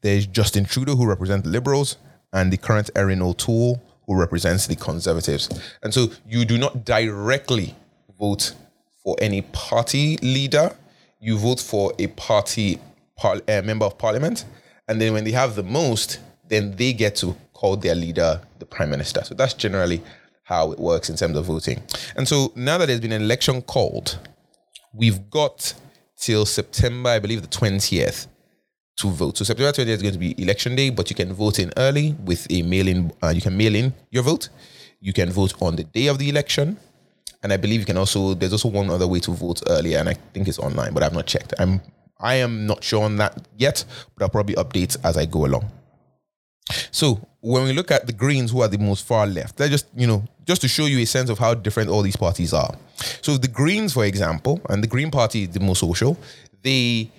There's 0.02 0.28
Justin 0.28 0.66
Trudeau 0.66 0.96
who 0.96 1.06
represents 1.06 1.44
the 1.46 1.52
Liberals 1.52 1.98
and 2.32 2.54
the 2.54 2.58
current 2.58 2.90
Erin 2.96 3.22
O'Toole, 3.22 3.82
who 4.06 4.18
represents 4.18 4.68
the 4.68 4.76
Conservatives. 4.76 5.50
And 5.84 5.94
so 5.94 6.08
you 6.28 6.46
do 6.46 6.58
not 6.58 6.86
directly 6.86 7.76
vote 8.20 8.54
for 9.04 9.16
any 9.20 9.42
party 9.42 10.18
leader, 10.18 10.76
you 11.20 11.38
vote 11.38 11.60
for 11.60 11.94
a 11.98 12.08
party 12.08 12.80
par- 13.16 13.42
uh, 13.48 13.62
member 13.64 13.86
of 13.86 13.98
parliament. 13.98 14.46
And 14.88 15.02
then 15.02 15.14
when 15.14 15.24
they 15.24 15.32
have 15.32 15.56
the 15.56 15.64
most, 15.64 16.20
then 16.48 16.76
they 16.76 16.94
get 16.94 17.16
to 17.18 17.36
call 17.54 17.76
their 17.76 17.96
leader 17.96 18.42
the 18.60 18.66
prime 18.66 18.90
minister. 18.90 19.24
So 19.24 19.34
that's 19.34 19.54
generally 19.54 20.02
how 20.44 20.72
it 20.72 20.80
works 20.80 21.10
in 21.10 21.16
terms 21.16 21.36
of 21.36 21.46
voting. 21.46 21.82
And 22.16 22.28
so 22.28 22.54
now 22.56 22.78
that 22.78 22.86
there's 22.86 23.02
been 23.02 23.12
an 23.12 23.22
election 23.22 23.62
called, 23.62 24.20
we've 24.94 25.30
got 25.30 25.74
till 26.18 26.46
September, 26.46 27.10
I 27.12 27.20
believe 27.20 27.42
the 27.42 27.48
20th, 27.48 28.28
to 28.98 29.10
vote. 29.10 29.38
So 29.38 29.44
September 29.44 29.72
20th 29.72 29.88
is 29.88 30.02
going 30.02 30.14
to 30.14 30.20
be 30.20 30.42
election 30.42 30.76
day, 30.76 30.90
but 30.90 31.10
you 31.10 31.16
can 31.16 31.32
vote 31.34 31.60
in 31.60 31.72
early 31.78 32.16
with 32.26 32.48
a 32.50 32.64
mail-in. 32.64 33.12
Uh, 33.22 33.30
you 33.30 33.42
can 33.42 33.56
mail 33.56 33.76
in 33.76 33.94
your 34.10 34.24
vote. 34.24 34.50
You 35.00 35.14
can 35.14 35.30
vote 35.30 35.54
on 35.62 35.76
the 35.76 35.84
day 35.84 36.08
of 36.08 36.18
the 36.18 36.30
election, 36.30 36.78
and 37.44 37.54
I 37.54 37.58
believe 37.58 37.80
you 37.82 37.86
can 37.86 37.98
also. 37.98 38.34
There's 38.34 38.54
also 38.54 38.70
one 38.70 38.90
other 38.90 39.08
way 39.08 39.20
to 39.20 39.32
vote 39.32 39.62
earlier, 39.68 40.00
and 40.00 40.10
I 40.10 40.14
think 40.34 40.48
it's 40.48 40.58
online, 40.58 40.94
but 40.94 41.04
I've 41.04 41.14
not 41.14 41.28
checked. 41.28 41.54
I'm 41.60 41.82
I 42.20 42.36
am 42.36 42.66
not 42.66 42.84
sure 42.84 43.04
on 43.04 43.18
that 43.18 43.48
yet, 43.56 43.86
but 44.16 44.24
I'll 44.24 44.30
probably 44.30 44.56
update 44.56 44.98
as 45.04 45.18
I 45.18 45.26
go 45.26 45.46
along. 45.46 45.72
So 46.92 47.28
when 47.42 47.64
we 47.64 47.74
look 47.74 47.92
at 47.92 48.08
the 48.08 48.14
Greens, 48.14 48.52
who 48.52 48.62
are 48.62 48.68
the 48.68 48.78
most 48.78 49.06
far 49.06 49.28
left, 49.28 49.58
they're 49.58 49.70
just 49.70 49.88
you 49.96 50.08
know 50.08 50.24
just 50.46 50.62
to 50.62 50.68
show 50.68 50.86
you 50.86 51.00
a 51.00 51.06
sense 51.06 51.30
of 51.30 51.40
how 51.40 51.54
different 51.54 51.90
all 51.90 52.02
these 52.02 52.16
parties 52.16 52.54
are. 52.54 52.76
So 53.22 53.38
the 53.38 53.48
Greens, 53.48 53.94
for 53.94 54.06
example, 54.06 54.62
and 54.70 54.84
the 54.84 54.88
Green 54.88 55.12
Party, 55.12 55.46
the 55.46 55.60
most 55.60 55.80
social, 55.80 56.18
they 56.64 57.10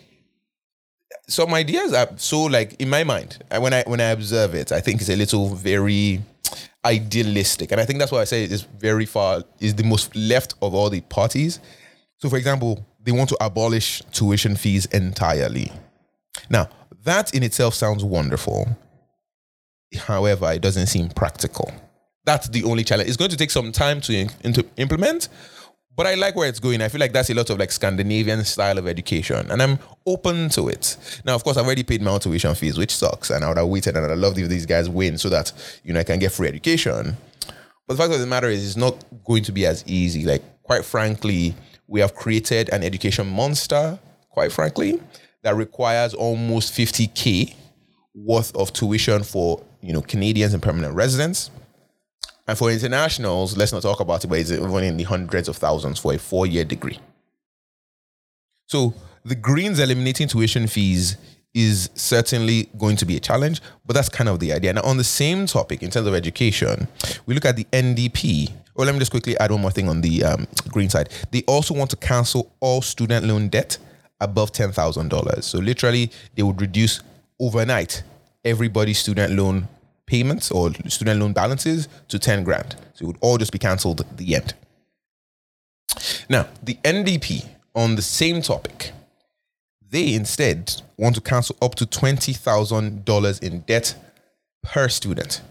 some 1.29 1.53
ideas 1.53 1.93
are 1.93 2.09
so 2.17 2.45
like 2.45 2.81
in 2.81 2.89
my 2.89 3.05
mind 3.05 3.43
when 3.59 3.73
I 3.73 3.83
when 3.87 4.01
I 4.01 4.11
observe 4.11 4.55
it, 4.55 4.73
I 4.73 4.81
think 4.81 5.01
it's 5.01 5.11
a 5.11 5.17
little 5.17 5.55
very 5.55 6.23
idealistic, 6.85 7.73
and 7.73 7.81
I 7.81 7.85
think 7.85 7.99
that's 7.99 8.13
why 8.13 8.21
I 8.21 8.25
say 8.25 8.45
it's 8.45 8.63
very 8.63 9.07
far 9.07 9.43
is 9.61 9.75
the 9.75 9.85
most 9.85 10.15
left 10.17 10.55
of 10.63 10.75
all 10.75 10.91
the 10.91 11.01
parties. 11.03 11.61
So, 12.19 12.29
for 12.29 12.37
example, 12.37 12.85
they 13.05 13.13
want 13.13 13.29
to 13.29 13.37
abolish 13.41 14.03
tuition 14.13 14.57
fees 14.57 14.87
entirely. 14.87 15.73
Now, 16.51 16.69
that 17.05 17.35
in 17.35 17.43
itself 17.43 17.75
sounds 17.75 18.03
wonderful. 18.05 18.77
However, 19.97 20.53
it 20.53 20.63
doesn't 20.63 20.87
seem 20.87 21.09
practical. 21.09 21.73
That's 22.25 22.49
the 22.49 22.65
only 22.65 22.85
challenge. 22.85 23.09
It's 23.09 23.17
going 23.17 23.31
to 23.31 23.37
take 23.37 23.51
some 23.51 23.73
time 23.73 24.01
to, 24.03 24.29
in, 24.43 24.53
to 24.53 24.67
implement, 24.77 25.29
but 25.97 26.07
I 26.07 26.15
like 26.15 26.37
where 26.37 26.49
it's 26.49 26.61
going. 26.61 26.81
I 26.81 26.89
feel 26.89 27.01
like 27.01 27.13
that's 27.13 27.31
a 27.31 27.35
lot 27.35 27.51
of 27.51 27.59
like 27.59 27.73
Scandinavian 27.73 28.45
style 28.45 28.79
of 28.79 28.87
education, 28.87 29.51
and 29.51 29.61
I'm 29.61 29.79
open 30.07 30.49
to 30.51 30.69
it. 30.69 30.97
Now, 31.25 31.35
of 31.35 31.43
course, 31.43 31.57
I've 31.57 31.67
already 31.67 31.83
paid 31.83 32.03
my 32.03 32.13
own 32.13 32.21
tuition 32.21 32.55
fees, 32.55 32.79
which 32.79 32.95
sucks, 32.95 33.31
and 33.31 33.45
I 33.45 33.49
would 33.49 33.57
have 33.57 33.67
waited, 33.67 33.97
and 33.97 34.07
I'd 34.07 34.19
love 34.19 34.39
if 34.39 34.49
these 34.49 34.67
guys 34.67 34.89
win 34.89 35.19
so 35.19 35.29
that 35.31 35.53
you 35.83 35.93
know 35.93 36.01
I 36.01 36.05
can 36.05 36.19
get 36.19 36.31
free 36.31 36.47
education. 36.47 37.17
But 37.87 37.95
the 37.95 37.97
fact 37.97 38.13
of 38.13 38.21
the 38.21 38.27
matter 38.27 38.49
is, 38.49 38.65
it's 38.65 38.77
not 38.77 39.03
going 39.25 39.43
to 39.45 39.53
be 39.53 39.67
as 39.67 39.83
easy. 39.89 40.25
Like, 40.25 40.43
quite 40.63 40.85
frankly, 40.85 41.55
we 41.89 42.01
have 42.01 42.15
created 42.15 42.69
an 42.69 42.85
education 42.85 43.27
monster. 43.27 43.99
Quite 44.31 44.53
frankly, 44.53 45.01
that 45.43 45.57
requires 45.57 46.15
almost 46.15 46.75
50k 46.75 47.57
worth 48.15 48.55
of 48.55 48.73
tuition 48.73 49.25
for 49.25 49.65
you 49.89 49.95
know 49.95 50.03
Canadians 50.03 50.55
and 50.55 50.63
permanent 50.63 50.95
residents 50.95 51.51
and 52.49 52.57
for 52.57 52.71
internationals, 52.71 53.59
let's 53.59 53.75
not 53.75 53.83
talk 53.83 54.01
about 54.01 54.25
it, 54.25 54.27
but 54.27 54.39
it's 54.39 54.51
even 54.51 54.83
in 54.83 54.97
the 54.97 55.05
hundreds 55.05 55.49
of 55.49 55.57
thousands 55.59 55.99
for 55.99 56.15
a 56.15 56.19
four 56.19 56.47
year 56.47 56.65
degree. 56.65 56.99
So 58.67 58.95
the 59.23 59.35
Greens 59.35 59.79
eliminating 59.79 60.29
tuition 60.29 60.67
fees 60.67 61.19
is 61.53 61.91
certainly 61.95 62.71
going 62.79 62.97
to 62.97 63.05
be 63.05 63.17
a 63.17 63.21
challenge, 63.21 63.61
but 63.85 63.95
that's 63.95 64.09
kind 64.09 64.31
of 64.31 64.41
the 64.41 64.53
idea. 64.55 64.73
Now, 64.73 64.83
on 64.83 64.97
the 64.97 65.05
same 65.05 65.47
topic, 65.47 65.83
in 65.83 65.91
terms 65.91 66.07
of 66.07 66.15
education, 66.15 66.89
we 67.27 67.35
look 67.35 67.45
at 67.45 67.57
the 67.57 67.65
NDP. 67.65 68.51
Well, 68.75 68.87
let 68.87 68.95
me 68.95 68.99
just 68.99 69.11
quickly 69.11 69.37
add 69.39 69.51
one 69.51 69.61
more 69.61 69.71
thing 69.71 69.89
on 69.89 70.01
the 70.01 70.25
um, 70.25 70.47
green 70.69 70.89
side. 70.89 71.11
They 71.31 71.43
also 71.47 71.75
want 71.75 71.91
to 71.91 71.97
cancel 71.97 72.51
all 72.61 72.81
student 72.81 73.27
loan 73.27 73.49
debt 73.49 73.77
above 74.21 74.53
$10,000. 74.53 75.45
So, 75.45 75.59
literally, 75.59 76.11
they 76.35 76.43
would 76.43 76.61
reduce 76.61 77.01
overnight 77.39 78.03
everybody's 78.45 78.99
student 78.99 79.35
loan 79.35 79.69
payments 80.09 80.51
or 80.51 80.73
student 80.89 81.21
loan 81.21 81.33
balances 81.33 81.87
to 82.09 82.19
10 82.19 82.43
grand. 82.43 82.75
So 82.95 83.05
it 83.05 83.07
would 83.07 83.19
all 83.21 83.39
just 83.39 83.53
be 83.53 83.59
cancelled 83.59 84.01
at 84.01 84.17
the 84.17 84.35
end. 84.35 84.55
Now, 86.29 86.49
the 86.63 86.75
NDP 86.83 87.47
on 87.75 87.95
the 87.95 88.03
same 88.03 88.43
topic, 88.43 88.93
they 89.91 90.15
instead 90.15 90.83
want 90.97 91.15
to 91.15 91.21
cancel 91.21 91.57
up 91.63 91.75
to 91.77 91.87
$20,000 91.87 93.43
in 93.43 93.61
debt 93.61 93.95
per 94.63 94.89
student. 94.89 95.43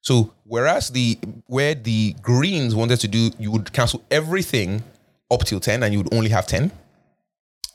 So 0.00 0.32
whereas 0.44 0.90
the 0.90 1.18
where 1.46 1.74
the 1.74 2.14
Greens 2.22 2.74
wanted 2.74 3.00
to 3.00 3.08
do, 3.08 3.30
you 3.38 3.50
would 3.50 3.72
cancel 3.72 4.02
everything 4.10 4.82
up 5.30 5.44
till 5.44 5.60
10 5.60 5.82
and 5.82 5.92
you 5.92 5.98
would 6.00 6.12
only 6.14 6.30
have 6.30 6.46
10. 6.46 6.70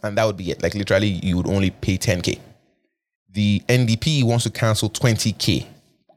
And 0.04 0.18
that 0.18 0.26
would 0.26 0.38
be 0.38 0.52
it. 0.52 0.62
Like 0.62 0.76
literally 0.76 1.08
you 1.08 1.38
would 1.38 1.48
only 1.48 1.72
pay 1.72 1.98
10k. 1.98 2.40
The 3.32 3.62
NDP 3.68 4.24
wants 4.24 4.44
to 4.46 4.52
cancel 4.52 4.90
20k 4.90 5.66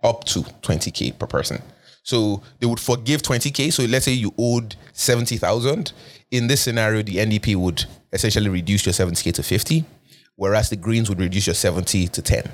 up 0.02 0.25
to 0.25 0.40
20k 0.40 1.18
per 1.18 1.26
person. 1.26 1.62
So 2.02 2.42
they 2.59 2.66
would 2.66 2.80
forgive 2.80 3.23
20k. 3.23 3.73
So 3.73 3.85
let's 3.85 4.04
say 4.04 4.12
you 4.12 4.35
owed 4.37 4.76
70,000. 4.92 5.92
In 6.30 6.47
this 6.47 6.62
scenario, 6.62 7.02
the 7.02 7.16
NDP 7.16 7.56
would 7.56 7.85
essentially 8.12 8.49
reduce 8.49 8.85
your 8.87 8.92
70k 8.92 9.35
to 9.35 9.42
50, 9.42 9.85
whereas 10.37 10.71
the 10.71 10.76
Greens 10.76 11.09
would 11.09 11.21
reduce 11.21 11.47
your 11.47 11.54
70 11.54 12.09
to 12.09 12.23
10. 12.23 12.50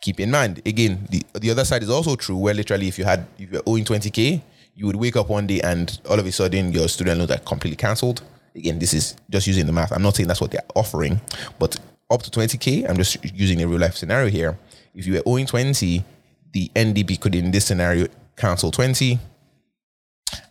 Keep 0.00 0.20
in 0.20 0.30
mind, 0.30 0.62
again, 0.64 1.06
the, 1.10 1.24
the 1.34 1.50
other 1.50 1.64
side 1.64 1.82
is 1.82 1.90
also 1.90 2.14
true, 2.14 2.36
where 2.36 2.54
literally 2.54 2.86
if 2.86 2.98
you 2.98 3.04
had 3.04 3.26
if 3.36 3.50
you're 3.50 3.62
owing 3.66 3.84
20k, 3.84 4.40
you 4.74 4.86
would 4.86 4.96
wake 4.96 5.16
up 5.16 5.28
one 5.28 5.46
day 5.46 5.60
and 5.60 6.00
all 6.08 6.20
of 6.20 6.24
a 6.24 6.30
sudden 6.30 6.72
your 6.72 6.88
student 6.88 7.18
loans 7.18 7.32
are 7.32 7.38
completely 7.38 7.76
cancelled. 7.76 8.22
Again, 8.54 8.78
this 8.78 8.94
is 8.94 9.16
just 9.28 9.48
using 9.48 9.66
the 9.66 9.72
math. 9.72 9.90
I'm 9.90 10.02
not 10.02 10.14
saying 10.14 10.28
that's 10.28 10.40
what 10.40 10.52
they're 10.52 10.62
offering, 10.76 11.20
but 11.58 11.78
up 12.10 12.22
to 12.22 12.30
20k, 12.30 12.88
I'm 12.88 12.96
just 12.96 13.22
using 13.24 13.60
a 13.60 13.66
real 13.66 13.80
life 13.80 13.96
scenario 13.96 14.30
here. 14.30 14.56
If 14.94 15.06
you 15.06 15.14
were 15.14 15.22
owing 15.26 15.46
20, 15.46 16.04
the 16.52 16.70
NDP 16.74 17.20
could, 17.20 17.34
in 17.34 17.50
this 17.50 17.66
scenario, 17.66 18.06
cancel 18.36 18.70
20 18.70 19.18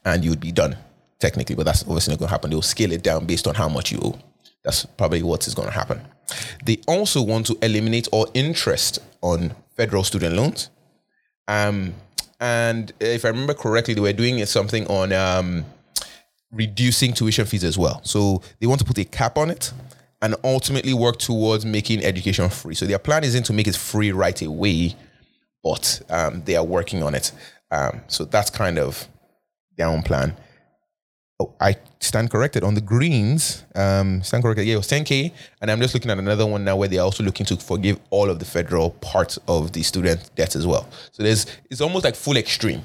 and 0.06 0.24
you 0.24 0.30
would 0.30 0.39
be 0.39 0.51
done 0.51 0.75
technically, 1.20 1.56
but 1.56 1.66
that's 1.66 1.84
obviously 1.84 2.12
not 2.12 2.20
going 2.20 2.27
to 2.27 2.32
happen. 2.32 2.50
They'll 2.50 2.62
scale 2.62 2.92
it 2.92 3.04
down 3.04 3.25
based 3.25 3.48
on 3.48 3.56
how 3.56 3.70
much 3.70 3.92
you 3.92 4.00
owe. 4.01 4.20
That's 4.63 4.86
probably 4.86 5.24
what 5.24 5.48
is 5.48 5.56
going 5.56 5.68
to 5.68 5.74
happen. 5.74 6.01
They 6.66 6.80
also 6.88 7.22
want 7.22 7.46
to 7.48 7.58
eliminate 7.62 8.08
all 8.12 8.30
interest 8.34 9.00
on 9.22 9.54
federal 9.75 10.04
student 10.04 10.36
loans. 10.36 10.70
Um, 11.48 11.94
and 12.39 12.92
if 13.00 13.25
I 13.25 13.30
remember 13.30 13.54
correctly, 13.54 13.94
they 13.94 14.01
were 14.01 14.13
doing 14.13 14.46
something 14.46 14.86
on 14.88 15.13
um, 15.13 15.66
reducing 16.51 17.13
tuition 17.13 17.46
fees 17.46 17.63
as 17.63 17.77
well. 17.77 18.01
So 18.04 18.42
they 18.60 18.68
want 18.68 18.80
to 18.80 18.86
put 18.86 18.98
a 18.98 19.06
cap 19.06 19.38
on 19.38 19.50
it 19.50 19.72
and 20.22 20.36
ultimately 20.44 20.94
work 20.94 21.18
towards 21.18 21.66
making 21.66 22.04
education 22.04 22.50
free. 22.50 22.75
So 22.75 22.86
their 22.86 23.00
plan 23.00 23.24
isn't 23.24 23.44
to 23.44 23.54
make 23.54 23.68
it 23.68 23.75
free 23.75 24.12
right 24.12 24.39
away, 24.42 24.96
but 25.68 26.02
um, 26.10 26.42
they 26.46 26.56
are 26.56 26.64
working 26.64 27.04
on 27.04 27.14
it. 27.14 27.34
Um, 27.72 28.00
so 28.08 28.24
that's 28.24 28.50
kind 28.50 28.80
of 28.80 29.06
their 29.76 29.88
own 29.88 30.02
plan. 30.02 30.34
Oh, 31.40 31.54
I 31.60 31.76
stand 32.00 32.32
corrected 32.32 32.64
on 32.64 32.74
the 32.74 32.82
greens. 32.82 33.66
Um, 33.76 34.24
stand 34.24 34.44
corrected. 34.44 34.66
Yeah, 34.66 34.76
it 34.76 34.78
was 34.78 34.88
10k, 34.88 35.32
and 35.62 35.70
I'm 35.70 35.82
just 35.82 35.94
looking 35.94 36.10
at 36.10 36.18
another 36.18 36.48
one 36.48 36.64
now 36.64 36.78
where 36.78 36.88
they're 36.88 37.02
also 37.10 37.22
looking 37.22 37.46
to 37.48 37.58
forgive 37.58 38.00
all 38.12 38.30
of 38.30 38.40
the 38.40 38.46
federal 38.46 38.92
parts 39.12 39.38
of 39.48 39.74
the 39.74 39.84
student 39.84 40.32
debt 40.36 40.56
as 40.56 40.66
well. 40.66 40.88
So 41.12 41.22
there's 41.22 41.46
it's 41.70 41.82
almost 41.82 42.06
like 42.06 42.16
full 42.16 42.38
extreme. 42.38 42.82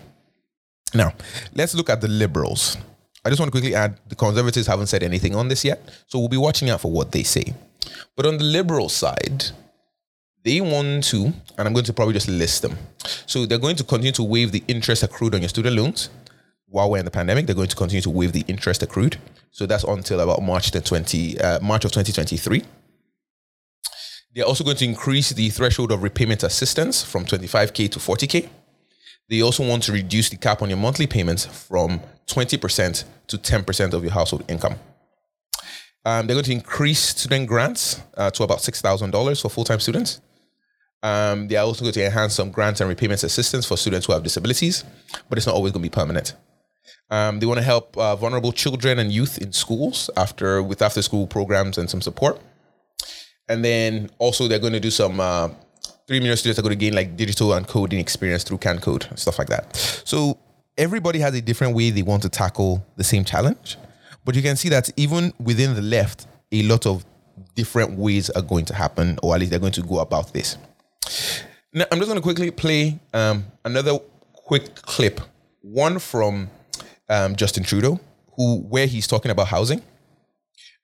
Now, 0.92 1.14
let's 1.54 1.74
look 1.74 1.88
at 1.88 2.00
the 2.00 2.08
liberals. 2.08 2.76
I 3.24 3.28
just 3.30 3.40
want 3.40 3.52
to 3.52 3.58
quickly 3.58 3.76
add 3.76 4.00
the 4.08 4.16
conservatives 4.16 4.66
haven't 4.66 4.88
said 4.88 5.04
anything 5.04 5.36
on 5.36 5.46
this 5.48 5.64
yet, 5.64 5.78
so 6.08 6.18
we'll 6.18 6.28
be 6.28 6.44
watching 6.48 6.68
out 6.68 6.80
for 6.80 6.90
what 6.90 7.12
they 7.12 7.22
say. 7.22 7.54
But 8.16 8.26
on 8.26 8.36
the 8.38 8.44
liberal 8.44 8.88
side, 8.88 9.44
they 10.44 10.60
want 10.60 11.04
to, 11.04 11.26
and 11.26 11.68
I'm 11.68 11.72
going 11.72 11.84
to 11.84 11.92
probably 11.92 12.14
just 12.14 12.28
list 12.28 12.62
them. 12.62 12.76
So 13.26 13.46
they're 13.46 13.58
going 13.58 13.76
to 13.76 13.84
continue 13.84 14.12
to 14.12 14.22
waive 14.22 14.52
the 14.52 14.64
interest 14.66 15.02
accrued 15.02 15.34
on 15.34 15.40
your 15.40 15.48
student 15.48 15.76
loans. 15.76 16.10
While 16.66 16.90
we're 16.90 16.98
in 16.98 17.04
the 17.04 17.10
pandemic, 17.10 17.46
they're 17.46 17.54
going 17.54 17.68
to 17.68 17.76
continue 17.76 18.02
to 18.02 18.10
waive 18.10 18.32
the 18.32 18.44
interest 18.48 18.82
accrued. 18.82 19.18
So 19.50 19.66
that's 19.66 19.84
until 19.84 20.20
about 20.20 20.42
March 20.42 20.70
the 20.70 20.80
20 20.80 21.40
uh, 21.40 21.60
March 21.60 21.84
of 21.84 21.92
2023. 21.92 22.64
They're 24.34 24.46
also 24.46 24.64
going 24.64 24.78
to 24.78 24.84
increase 24.84 25.30
the 25.30 25.50
threshold 25.50 25.92
of 25.92 26.02
repayment 26.02 26.42
assistance 26.42 27.04
from 27.04 27.26
25k 27.26 27.90
to 27.90 27.98
40k. 27.98 28.48
They 29.28 29.42
also 29.42 29.66
want 29.66 29.82
to 29.84 29.92
reduce 29.92 30.30
the 30.30 30.36
cap 30.36 30.62
on 30.62 30.70
your 30.70 30.78
monthly 30.78 31.06
payments 31.06 31.44
from 31.44 32.00
20% 32.26 33.04
to 33.28 33.38
10% 33.38 33.92
of 33.92 34.02
your 34.02 34.12
household 34.12 34.44
income. 34.48 34.76
Um, 36.04 36.26
they're 36.26 36.34
going 36.34 36.44
to 36.44 36.52
increase 36.52 36.98
student 37.00 37.46
grants 37.46 38.00
uh, 38.16 38.30
to 38.30 38.42
about 38.42 38.58
$6,000 38.58 39.42
for 39.42 39.48
full 39.48 39.64
time 39.64 39.78
students. 39.78 40.20
Um, 41.02 41.48
they 41.48 41.56
are 41.56 41.64
also 41.64 41.82
going 41.82 41.94
to 41.94 42.04
enhance 42.04 42.34
some 42.34 42.50
grants 42.50 42.80
and 42.80 42.88
repayments 42.88 43.24
assistance 43.24 43.66
for 43.66 43.76
students 43.76 44.06
who 44.06 44.12
have 44.12 44.22
disabilities, 44.22 44.84
but 45.28 45.36
it's 45.36 45.46
not 45.46 45.56
always 45.56 45.72
going 45.72 45.82
to 45.82 45.88
be 45.88 45.94
permanent. 45.94 46.34
Um, 47.10 47.40
they 47.40 47.46
want 47.46 47.58
to 47.58 47.64
help 47.64 47.96
uh, 47.98 48.16
vulnerable 48.16 48.52
children 48.52 48.98
and 48.98 49.12
youth 49.12 49.38
in 49.38 49.52
schools 49.52 50.08
after 50.16 50.62
with 50.62 50.80
after 50.80 51.02
school 51.02 51.26
programs 51.26 51.76
and 51.76 51.90
some 51.90 52.00
support. 52.00 52.40
And 53.48 53.64
then 53.64 54.10
also 54.18 54.48
they're 54.48 54.58
going 54.58 54.72
to 54.72 54.80
do 54.80 54.90
some 54.90 55.20
uh, 55.20 55.48
three 56.06 56.20
million 56.20 56.36
students 56.36 56.58
are 56.58 56.62
going 56.62 56.70
to 56.70 56.76
gain 56.76 56.94
like 56.94 57.16
digital 57.16 57.52
and 57.52 57.66
coding 57.66 57.98
experience 57.98 58.44
through 58.44 58.58
CanCode 58.58 59.10
and 59.10 59.18
stuff 59.18 59.38
like 59.38 59.48
that. 59.48 59.76
So 60.04 60.38
everybody 60.78 61.18
has 61.18 61.34
a 61.34 61.40
different 61.40 61.74
way 61.74 61.90
they 61.90 62.02
want 62.02 62.22
to 62.22 62.28
tackle 62.28 62.84
the 62.96 63.04
same 63.04 63.24
challenge, 63.24 63.76
but 64.24 64.34
you 64.34 64.42
can 64.42 64.56
see 64.56 64.68
that 64.70 64.90
even 64.96 65.32
within 65.38 65.74
the 65.74 65.82
left, 65.82 66.26
a 66.50 66.62
lot 66.62 66.86
of 66.86 67.04
different 67.54 67.98
ways 67.98 68.30
are 68.30 68.42
going 68.42 68.64
to 68.66 68.74
happen, 68.74 69.18
or 69.22 69.34
at 69.34 69.40
least 69.40 69.50
they're 69.50 69.60
going 69.60 69.72
to 69.72 69.82
go 69.82 69.98
about 69.98 70.32
this. 70.32 70.56
Now, 71.74 71.86
I'm 71.90 71.98
just 71.98 72.08
going 72.08 72.18
to 72.18 72.22
quickly 72.22 72.50
play 72.50 72.98
um, 73.14 73.46
another 73.64 73.98
quick 74.34 74.74
clip, 74.74 75.22
one 75.62 75.98
from 75.98 76.50
um, 77.08 77.34
Justin 77.34 77.64
Trudeau, 77.64 77.98
who 78.36 78.58
where 78.58 78.86
he's 78.86 79.06
talking 79.06 79.30
about 79.30 79.48
housing, 79.48 79.80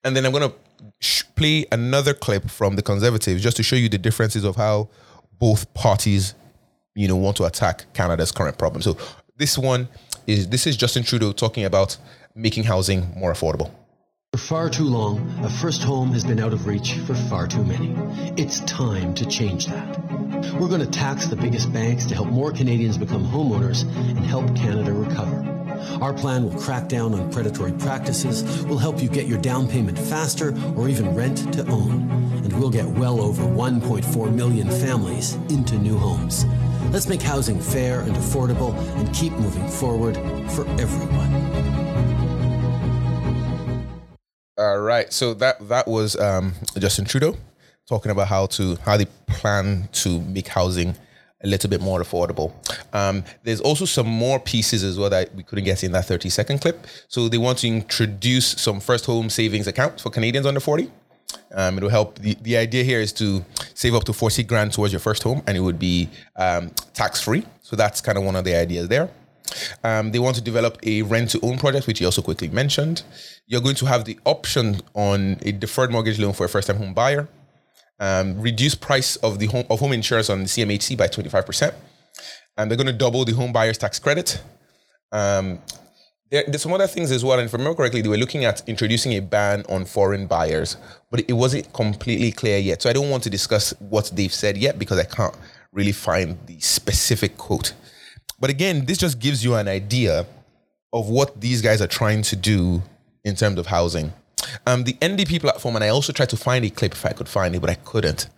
and 0.02 0.16
then 0.16 0.24
I'm 0.24 0.32
going 0.32 0.48
to 0.48 0.54
sh- 1.00 1.24
play 1.36 1.66
another 1.70 2.14
clip 2.14 2.48
from 2.48 2.76
the 2.76 2.82
Conservatives 2.82 3.42
just 3.42 3.58
to 3.58 3.62
show 3.62 3.76
you 3.76 3.90
the 3.90 3.98
differences 3.98 4.44
of 4.44 4.56
how 4.56 4.88
both 5.38 5.72
parties, 5.74 6.34
you 6.94 7.06
know, 7.06 7.16
want 7.16 7.36
to 7.36 7.44
attack 7.44 7.84
Canada's 7.92 8.32
current 8.32 8.56
problem. 8.56 8.80
So 8.80 8.96
this 9.36 9.58
one 9.58 9.88
is 10.26 10.48
this 10.48 10.66
is 10.66 10.74
Justin 10.74 11.02
Trudeau 11.02 11.32
talking 11.32 11.66
about 11.66 11.98
making 12.34 12.64
housing 12.64 13.12
more 13.14 13.30
affordable. 13.30 13.70
For 14.32 14.38
far 14.38 14.70
too 14.70 14.84
long, 14.84 15.18
a 15.42 15.50
first 15.50 15.82
home 15.82 16.12
has 16.12 16.24
been 16.24 16.40
out 16.40 16.52
of 16.54 16.66
reach 16.66 16.94
for 17.06 17.14
far 17.14 17.46
too 17.46 17.64
many. 17.64 17.94
It's 18.42 18.60
time 18.60 19.14
to 19.14 19.26
change 19.26 19.66
that. 19.66 20.17
We're 20.38 20.68
going 20.68 20.80
to 20.80 20.90
tax 20.90 21.26
the 21.26 21.36
biggest 21.36 21.72
banks 21.72 22.06
to 22.06 22.14
help 22.14 22.28
more 22.28 22.52
Canadians 22.52 22.96
become 22.96 23.24
homeowners 23.24 23.82
and 23.82 24.18
help 24.20 24.46
Canada 24.54 24.92
recover. 24.92 25.44
Our 26.00 26.12
plan 26.12 26.44
will 26.44 26.58
crack 26.60 26.88
down 26.88 27.12
on 27.12 27.32
predatory 27.32 27.72
practices, 27.72 28.64
will 28.66 28.78
help 28.78 29.02
you 29.02 29.08
get 29.08 29.26
your 29.26 29.38
down 29.38 29.68
payment 29.68 29.98
faster 29.98 30.54
or 30.76 30.88
even 30.88 31.14
rent 31.14 31.52
to 31.54 31.66
own, 31.66 32.08
and 32.44 32.52
we'll 32.58 32.70
get 32.70 32.86
well 32.86 33.20
over 33.20 33.42
1.4 33.42 34.32
million 34.32 34.70
families 34.70 35.34
into 35.50 35.76
new 35.76 35.98
homes. 35.98 36.44
Let's 36.92 37.08
make 37.08 37.20
housing 37.20 37.60
fair 37.60 38.00
and 38.02 38.14
affordable 38.14 38.74
and 38.96 39.12
keep 39.12 39.32
moving 39.32 39.68
forward 39.68 40.14
for 40.52 40.66
everyone. 40.80 41.34
All 44.56 44.78
right. 44.78 45.12
So 45.12 45.34
that 45.34 45.68
that 45.68 45.86
was 45.86 46.16
um, 46.16 46.54
Justin 46.78 47.04
Trudeau 47.04 47.36
talking 47.88 48.10
about 48.12 48.28
how 48.28 48.46
to 48.46 48.76
how 48.84 48.96
they 48.96 49.06
plan 49.26 49.88
to 49.92 50.20
make 50.20 50.48
housing 50.48 50.94
a 51.44 51.46
little 51.46 51.70
bit 51.70 51.80
more 51.80 52.00
affordable. 52.00 52.52
Um, 52.92 53.24
there's 53.44 53.60
also 53.60 53.84
some 53.84 54.08
more 54.08 54.40
pieces 54.40 54.82
as 54.82 54.98
well 54.98 55.10
that 55.10 55.34
we 55.34 55.42
couldn't 55.44 55.64
get 55.64 55.84
in 55.84 55.92
that 55.92 56.04
30 56.04 56.28
second 56.30 56.60
clip. 56.60 56.86
So 57.06 57.28
they 57.28 57.38
want 57.38 57.58
to 57.58 57.68
introduce 57.68 58.46
some 58.60 58.80
first 58.80 59.06
home 59.06 59.30
savings 59.30 59.66
accounts 59.68 60.02
for 60.02 60.10
Canadians 60.10 60.46
under 60.46 60.60
40. 60.60 60.90
Um, 61.54 61.78
it 61.78 61.82
will 61.82 61.90
help. 61.90 62.18
The, 62.18 62.36
the 62.42 62.56
idea 62.56 62.82
here 62.82 63.00
is 63.00 63.12
to 63.14 63.44
save 63.74 63.94
up 63.94 64.04
to 64.04 64.12
40 64.12 64.42
grand 64.44 64.72
towards 64.72 64.92
your 64.92 65.00
first 65.00 65.22
home 65.22 65.42
and 65.46 65.56
it 65.56 65.60
would 65.60 65.78
be 65.78 66.08
um, 66.36 66.70
tax 66.92 67.20
free. 67.20 67.46
So 67.62 67.76
that's 67.76 68.00
kind 68.00 68.18
of 68.18 68.24
one 68.24 68.34
of 68.34 68.44
the 68.44 68.56
ideas 68.56 68.88
there. 68.88 69.08
Um, 69.84 70.10
they 70.10 70.18
want 70.18 70.34
to 70.36 70.42
develop 70.42 70.78
a 70.82 71.02
rent 71.02 71.30
to 71.30 71.40
own 71.42 71.56
project, 71.56 71.86
which 71.86 72.00
you 72.00 72.06
also 72.06 72.20
quickly 72.20 72.48
mentioned. 72.48 73.02
You're 73.46 73.62
going 73.62 73.76
to 73.76 73.86
have 73.86 74.04
the 74.04 74.18
option 74.24 74.80
on 74.94 75.38
a 75.42 75.52
deferred 75.52 75.90
mortgage 75.90 76.18
loan 76.18 76.32
for 76.32 76.44
a 76.44 76.48
first 76.48 76.66
time 76.66 76.76
home 76.76 76.92
buyer 76.92 77.28
um, 78.00 78.40
reduce 78.40 78.74
price 78.74 79.16
of 79.16 79.38
the 79.38 79.46
home 79.46 79.64
of 79.70 79.80
home 79.80 79.92
insurance 79.92 80.30
on 80.30 80.40
the 80.40 80.46
CMHC 80.46 80.96
by 80.96 81.08
25%. 81.08 81.74
And 82.56 82.70
they're 82.70 82.76
going 82.76 82.86
to 82.86 82.92
double 82.92 83.24
the 83.24 83.32
home 83.32 83.52
buyer's 83.52 83.78
tax 83.78 83.98
credit. 83.98 84.42
Um, 85.12 85.60
there, 86.30 86.44
there's 86.46 86.62
some 86.62 86.72
other 86.72 86.86
things 86.86 87.10
as 87.10 87.24
well. 87.24 87.38
And 87.38 87.46
if 87.46 87.54
I 87.54 87.58
remember 87.58 87.76
correctly, 87.76 88.02
they 88.02 88.08
were 88.08 88.16
looking 88.16 88.44
at 88.44 88.68
introducing 88.68 89.12
a 89.12 89.20
ban 89.20 89.64
on 89.68 89.84
foreign 89.84 90.26
buyers, 90.26 90.76
but 91.10 91.20
it 91.28 91.32
wasn't 91.32 91.72
completely 91.72 92.32
clear 92.32 92.58
yet. 92.58 92.82
So 92.82 92.90
I 92.90 92.92
don't 92.92 93.10
want 93.10 93.22
to 93.24 93.30
discuss 93.30 93.72
what 93.78 94.10
they've 94.14 94.32
said 94.32 94.56
yet 94.56 94.78
because 94.78 94.98
I 94.98 95.04
can't 95.04 95.34
really 95.72 95.92
find 95.92 96.36
the 96.46 96.58
specific 96.60 97.36
quote. 97.36 97.74
But 98.40 98.50
again, 98.50 98.84
this 98.84 98.98
just 98.98 99.18
gives 99.18 99.44
you 99.44 99.54
an 99.54 99.68
idea 99.68 100.26
of 100.92 101.08
what 101.08 101.40
these 101.40 101.62
guys 101.62 101.82
are 101.82 101.88
trying 101.88 102.22
to 102.22 102.36
do 102.36 102.82
in 103.24 103.34
terms 103.34 103.58
of 103.58 103.66
housing. 103.66 104.12
Um, 104.66 104.84
the 104.84 104.94
NDP 104.94 105.40
platform, 105.40 105.76
and 105.76 105.84
I 105.84 105.88
also 105.88 106.12
tried 106.12 106.30
to 106.30 106.36
find 106.36 106.64
a 106.64 106.70
clip 106.70 106.92
if 106.92 107.04
I 107.04 107.12
could 107.12 107.28
find 107.28 107.54
it, 107.54 107.60
but 107.60 107.70
I 107.70 107.74
couldn't. 107.74 108.28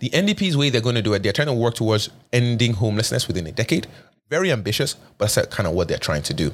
The 0.00 0.10
NDP's 0.10 0.56
way 0.56 0.70
they're 0.70 0.80
going 0.80 0.96
to 0.96 1.02
do 1.02 1.14
it, 1.14 1.22
they're 1.22 1.32
trying 1.32 1.48
to 1.48 1.54
work 1.54 1.74
towards 1.74 2.10
ending 2.32 2.74
homelessness 2.74 3.28
within 3.28 3.46
a 3.46 3.52
decade. 3.52 3.86
Very 4.28 4.52
ambitious, 4.52 4.94
but 5.16 5.30
that's 5.30 5.54
kind 5.54 5.66
of 5.66 5.74
what 5.74 5.88
they're 5.88 5.98
trying 5.98 6.22
to 6.22 6.34
do. 6.34 6.52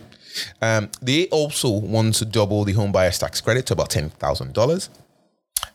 Um, 0.61 0.91
they 1.01 1.27
also 1.29 1.71
want 1.71 2.15
to 2.17 2.25
double 2.25 2.65
the 2.65 2.73
home 2.73 2.93
buyer's 2.93 3.19
tax 3.19 3.41
credit 3.41 3.67
to 3.67 3.73
about 3.73 3.91
$10,000. 3.91 4.89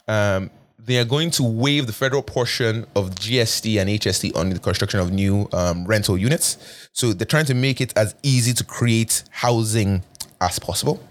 Um, 0.07 0.51
they 0.77 0.97
are 0.97 1.05
going 1.05 1.29
to 1.31 1.43
waive 1.43 1.87
the 1.87 1.93
federal 1.93 2.23
portion 2.23 2.85
of 2.95 3.11
GST 3.11 3.79
and 3.79 3.89
HST 3.89 4.35
on 4.35 4.49
the 4.49 4.59
construction 4.59 4.99
of 4.99 5.11
new 5.11 5.47
um, 5.53 5.85
rental 5.85 6.17
units. 6.17 6.57
So 6.93 7.13
they're 7.13 7.25
trying 7.25 7.45
to 7.45 7.53
make 7.53 7.81
it 7.81 7.95
as 7.97 8.15
easy 8.23 8.53
to 8.53 8.63
create 8.63 9.23
housing 9.29 10.03
as 10.41 10.57
possible 10.57 11.03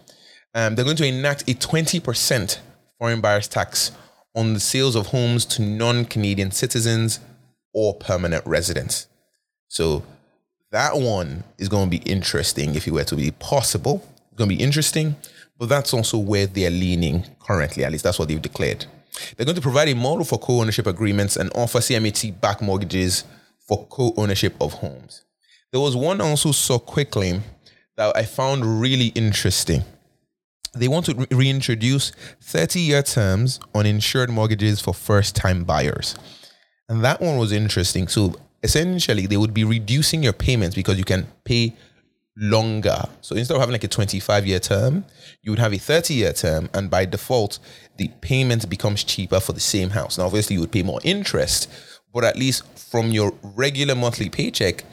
um, 0.55 0.75
they're 0.75 0.85
going 0.85 0.97
to 0.97 1.07
enact 1.07 1.43
a 1.43 1.55
20% 1.55 2.59
foreign 2.99 3.21
buyers 3.21 3.49
tax 3.49 3.93
on 4.35 4.55
the 4.55 4.61
sales 4.61 4.95
of 4.95 5.09
homes 5.09 5.45
to 5.45 5.63
non 5.63 6.05
Canadian 6.05 6.51
citizens 6.51 7.21
or 7.73 7.95
permanent 7.95 8.45
residents. 8.47 9.09
So 9.69 10.03
that 10.71 10.97
one 10.97 11.45
is 11.59 11.69
going 11.69 11.91
to 11.91 11.99
be 11.99 12.11
interesting 12.11 12.75
if 12.75 12.87
it 12.87 12.93
were 12.93 13.05
to 13.05 13.17
be 13.17 13.31
possible. 13.33 14.07
It's 14.29 14.37
going 14.37 14.51
to 14.51 14.57
be 14.57 14.63
interesting, 14.63 15.17
but 15.59 15.69
that's 15.69 15.93
also 15.93 16.19
where 16.19 16.47
they're 16.47 16.71
leaning 16.71 17.25
currently. 17.41 17.85
At 17.85 17.93
least 17.93 18.05
that's 18.05 18.19
what 18.19 18.29
they've 18.29 18.41
declared. 18.41 18.87
They're 19.37 19.47
going 19.47 19.57
to 19.57 19.63
provide 19.63 19.89
a 19.89 19.95
model 19.95 20.25
for 20.25 20.39
co 20.39 20.61
ownership 20.61 20.87
agreements 20.87 21.37
and 21.37 21.51
offer 21.55 21.79
CMHC 21.79 22.41
backed 22.41 22.63
mortgages 22.63 23.25
for 23.59 23.87
co 23.87 24.13
ownership 24.17 24.55
of 24.61 24.75
homes. 24.75 25.25
There 25.73 25.81
was 25.81 25.97
one 25.97 26.21
also 26.21 26.53
saw 26.53 26.79
quickly 26.79 27.41
that 27.97 28.17
I 28.17 28.25
found 28.25 28.81
really 28.81 29.07
interesting 29.09 29.83
they 30.75 30.89
want 30.89 31.07
to 31.07 31.15
re- 31.15 31.27
reintroduce 31.31 32.13
30 32.43 32.81
year 32.81 33.03
terms 33.03 33.61
on 33.75 33.87
insured 33.87 34.31
mortgages 34.31 34.81
for 34.81 34.95
first 34.95 35.37
time 35.37 35.65
buyers. 35.65 36.15
And 36.89 37.05
that 37.05 37.21
one 37.21 37.37
was 37.37 37.53
interesting. 37.53 38.09
So 38.09 38.35
essentially, 38.63 39.27
they 39.27 39.37
would 39.37 39.55
be 39.55 39.65
reducing 39.65 40.23
your 40.23 40.33
payments 40.33 40.75
because 40.75 40.99
you 40.99 41.05
can 41.05 41.27
pay 41.45 41.75
longer. 42.37 43.03
So 43.21 43.35
instead 43.37 43.55
of 43.55 43.61
having 43.61 43.73
like 43.73 43.85
a 43.85 43.89
25 43.89 44.47
year 44.47 44.61
term, 44.61 45.05
you 45.43 45.53
would 45.53 45.59
have 45.59 45.73
a 45.73 45.79
30 45.79 46.15
year 46.15 46.33
term. 46.33 46.69
And 46.73 46.91
by 46.91 47.05
default, 47.05 47.59
the 47.97 48.09
payment 48.21 48.69
becomes 48.71 49.05
cheaper 49.05 49.41
for 49.41 49.53
the 49.53 49.61
same 49.61 49.91
house. 49.91 50.19
Now, 50.19 50.27
obviously, 50.27 50.55
you 50.55 50.61
would 50.61 50.73
pay 50.73 50.83
more 50.83 51.01
interest, 51.05 51.71
but 52.13 52.25
at 52.25 52.37
least 52.37 52.65
from 52.79 53.11
your 53.11 53.33
regular 53.43 53.95
monthly 53.95 54.31
paycheck, 54.31 54.85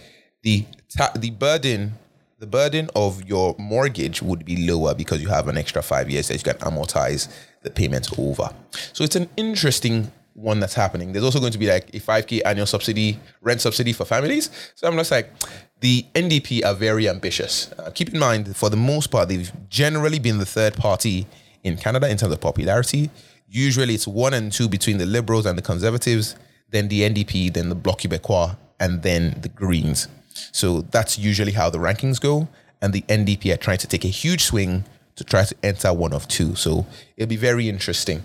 the, 0.44 0.66
ta- 0.96 1.14
the 1.16 1.32
burden 1.32 1.94
the 2.39 2.48
burden 2.48 2.89
of 2.95 3.24
your 3.24 3.56
mortgage 3.58 4.21
would 4.21 4.43
be 4.43 4.67
lower 4.67 4.93
because 4.93 5.21
you 5.21 5.30
have 5.30 5.48
an 5.48 5.58
extra 5.58 5.82
five 5.82 6.10
years 6.10 6.28
that 6.28 6.36
you 6.36 6.54
can 6.54 6.60
amortize 6.62 7.34
the 7.63 7.69
payments 7.69 8.10
over. 8.17 8.50
So 8.93 9.04
it's 9.04 9.15
an 9.15 9.30
interesting 9.38 10.12
one 10.34 10.60
that's 10.60 10.74
happening. 10.74 11.13
There's 11.13 11.24
also 11.24 11.39
going 11.39 11.54
to 11.54 11.58
be 11.58 11.67
like 11.67 11.89
a 11.95 12.00
5k 12.00 12.41
annual 12.45 12.65
subsidy, 12.65 13.19
rent 13.41 13.62
subsidy 13.62 13.93
for 13.93 14.04
families. 14.04 14.50
So 14.76 14.88
I'm 14.88 14.95
just 14.98 15.12
like, 15.12 15.32
the 15.80 16.06
NDP 16.13 16.65
are 16.65 16.74
very 16.74 17.08
ambitious. 17.08 17.71
Uh, 17.80 17.89
keep 17.91 18.13
in 18.13 18.19
mind, 18.19 18.56
for 18.56 18.69
the 18.69 18.78
most 18.78 19.08
part, 19.08 19.30
they've 19.30 19.52
generally 19.69 20.19
been 20.19 20.38
the 20.38 20.45
third 20.45 20.76
party 20.76 21.26
in 21.63 21.78
Canada 21.78 22.10
in 22.10 22.17
terms 22.17 22.34
of 22.34 22.41
popularity. 22.41 23.10
Usually 23.48 23.93
it's 23.93 24.08
one 24.08 24.34
and 24.34 24.52
two 24.52 24.67
between 24.67 24.98
the 24.98 25.06
Liberals 25.06 25.45
and 25.45 25.58
the 25.58 25.62
Conservatives, 25.62 26.36
then 26.69 26.89
the 26.89 27.02
NDP, 27.02 27.54
then 27.54 27.69
the 27.69 27.76
Bloc 27.76 28.02
Québécois, 28.02 28.58
and 28.80 29.04
then 29.04 29.39
the 29.41 29.50
Greens. 29.50 30.10
So 30.52 30.82
that's 30.82 31.17
usually 31.17 31.54
how 31.54 31.69
the 31.69 31.80
rankings 31.80 32.19
go. 32.19 32.48
And 32.82 32.93
the 32.93 33.02
NDP 33.04 33.54
are 33.54 33.58
trying 33.58 33.80
to 33.80 33.88
take 33.88 34.06
a 34.06 34.10
huge 34.10 34.43
swing 34.43 34.84
to 35.15 35.24
try 35.24 35.43
to 35.45 35.56
enter 35.63 35.93
one 35.93 36.13
of 36.13 36.28
two. 36.28 36.56
So 36.56 36.86
it'll 37.17 37.30
be 37.30 37.38
very 37.38 37.69
interesting. 37.69 38.21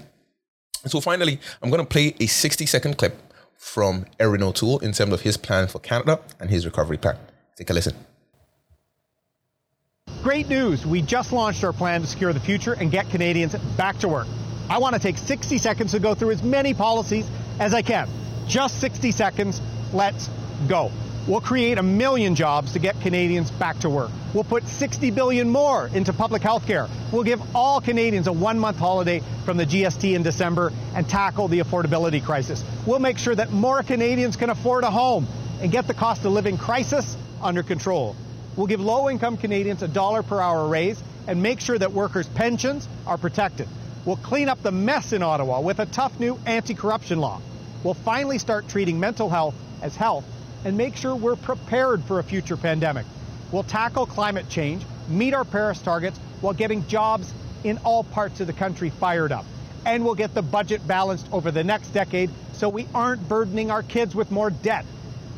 So 0.87 1.01
finally, 1.01 1.41
I'm 1.63 1.71
going 1.71 1.83
to 1.83 1.89
play 1.89 2.15
a 2.21 2.27
60 2.27 2.67
second 2.67 2.99
clip 2.99 3.17
from 3.57 4.07
Erin 4.19 4.43
O'Toole 4.43 4.79
in 4.79 4.93
terms 4.93 5.13
of 5.13 5.21
his 5.21 5.37
plan 5.37 5.69
for 5.69 5.79
Canada 5.79 6.21
and 6.41 6.51
his 6.51 6.65
recovery 6.65 6.97
plan. 6.97 7.17
Take 7.57 7.71
a 7.71 7.75
listen. 7.75 7.95
Great 10.23 10.49
news. 10.49 10.87
We 10.87 11.03
just 11.03 11.33
launched 11.33 11.63
our 11.65 11.73
plan 11.73 12.01
to 12.03 12.07
secure 12.07 12.33
the 12.33 12.41
future 12.41 12.73
and 12.75 12.91
get 12.91 13.09
Canadians 13.11 13.55
back 13.77 13.99
to 13.99 14.09
work. 14.09 14.27
I 14.69 14.79
want 14.79 14.95
to 14.95 15.01
take 15.01 15.19
60 15.19 15.59
seconds 15.59 15.93
to 15.93 15.99
go 15.99 16.15
through 16.15 16.31
as 16.31 16.43
many 16.43 16.75
policies 16.75 17.29
as 17.59 17.75
I 17.75 17.83
can. 17.83 18.09
Just 18.47 18.81
60 18.81 19.13
seconds. 19.13 19.61
Let's 19.93 20.29
go. 20.69 20.91
We'll 21.29 21.43
create 21.43 21.77
a 21.77 21.83
million 21.83 22.35
jobs 22.35 22.73
to 22.73 22.79
get 22.79 22.99
Canadians 23.03 23.51
back 23.51 23.81
to 23.81 23.91
work. 23.91 24.11
We'll 24.33 24.45
put 24.45 24.67
60 24.67 25.11
billion 25.11 25.51
more 25.51 25.87
into 25.87 26.15
public 26.15 26.41
health 26.41 26.67
care. 26.67 26.89
We'll 27.13 27.25
give 27.25 27.43
all 27.55 27.83
Canadians 27.83 28.27
a 28.27 28.33
one-month 28.33 28.79
holiday 28.79 29.23
from 29.45 29.59
the 29.59 29.67
GST 29.67 30.15
in 30.15 30.23
December 30.23 30.73
and 30.95 31.07
tackle 31.07 31.49
the 31.49 31.61
affordability 31.61 32.25
crisis. 32.25 32.65
We'll 32.87 33.01
make 33.01 33.19
sure 33.19 33.35
that 33.35 33.53
more 33.53 33.83
Canadians 33.83 34.37
can 34.37 34.49
afford 34.49 34.83
a 34.85 34.91
home 34.91 35.27
and 35.61 35.71
get 35.71 35.87
the 35.87 35.95
cost 35.95 36.25
of 36.25 36.33
living 36.33 36.57
crisis 36.57 37.17
under 37.43 37.63
control. 37.63 38.17
We'll 38.57 38.67
give 38.67 38.81
low-income 38.81 39.37
Canadians 39.37 39.83
a 39.83 39.89
dollar 39.89 40.23
per 40.23 40.41
hour 40.41 40.67
raise 40.69 41.03
and 41.27 41.43
make 41.43 41.61
sure 41.61 41.79
that 41.79 41.93
workers' 41.93 42.29
pensions 42.29 42.89
are 43.07 43.19
protected. 43.19 43.69
We'll 44.07 44.17
clean 44.17 44.49
up 44.49 44.63
the 44.63 44.73
mess 44.73 45.13
in 45.13 45.23
Ottawa 45.23 45.61
with 45.61 45.81
a 45.81 45.87
tough 45.87 46.19
new 46.19 46.39
anti-corruption 46.47 47.19
law. 47.19 47.43
We'll 47.85 47.95
finally 47.95 48.39
start 48.39 48.69
treating 48.69 48.99
mental 48.99 49.29
health 49.29 49.55
as 49.83 49.95
health 49.95 50.25
and 50.65 50.77
make 50.77 50.97
sure 50.97 51.15
we're 51.15 51.37
prepared 51.37 52.03
for 52.05 52.19
a 52.19 52.23
future 52.23 52.57
pandemic. 52.57 53.07
We'll 53.53 53.63
tackle 53.63 54.07
climate 54.07 54.49
change, 54.49 54.85
meet 55.09 55.35
our 55.35 55.45
Paris 55.45 55.81
targets 55.81 56.19
while 56.41 56.55
getting 56.55 56.87
jobs 56.87 57.33
in 57.65 57.79
all 57.79 58.05
parts 58.05 58.41
of 58.41 58.47
the 58.47 58.53
country 58.53 58.91
fired 58.91 59.33
up. 59.33 59.45
And 59.85 60.05
we'll 60.05 60.15
get 60.15 60.35
the 60.35 60.43
budget 60.43 60.87
balanced 60.87 61.27
over 61.33 61.51
the 61.51 61.65
next 61.65 61.89
decade 61.89 62.31
so 62.53 62.69
we 62.69 62.87
aren't 62.95 63.27
burdening 63.29 63.71
our 63.71 63.83
kids 63.83 64.15
with 64.15 64.31
more 64.31 64.51
debt. 64.51 64.85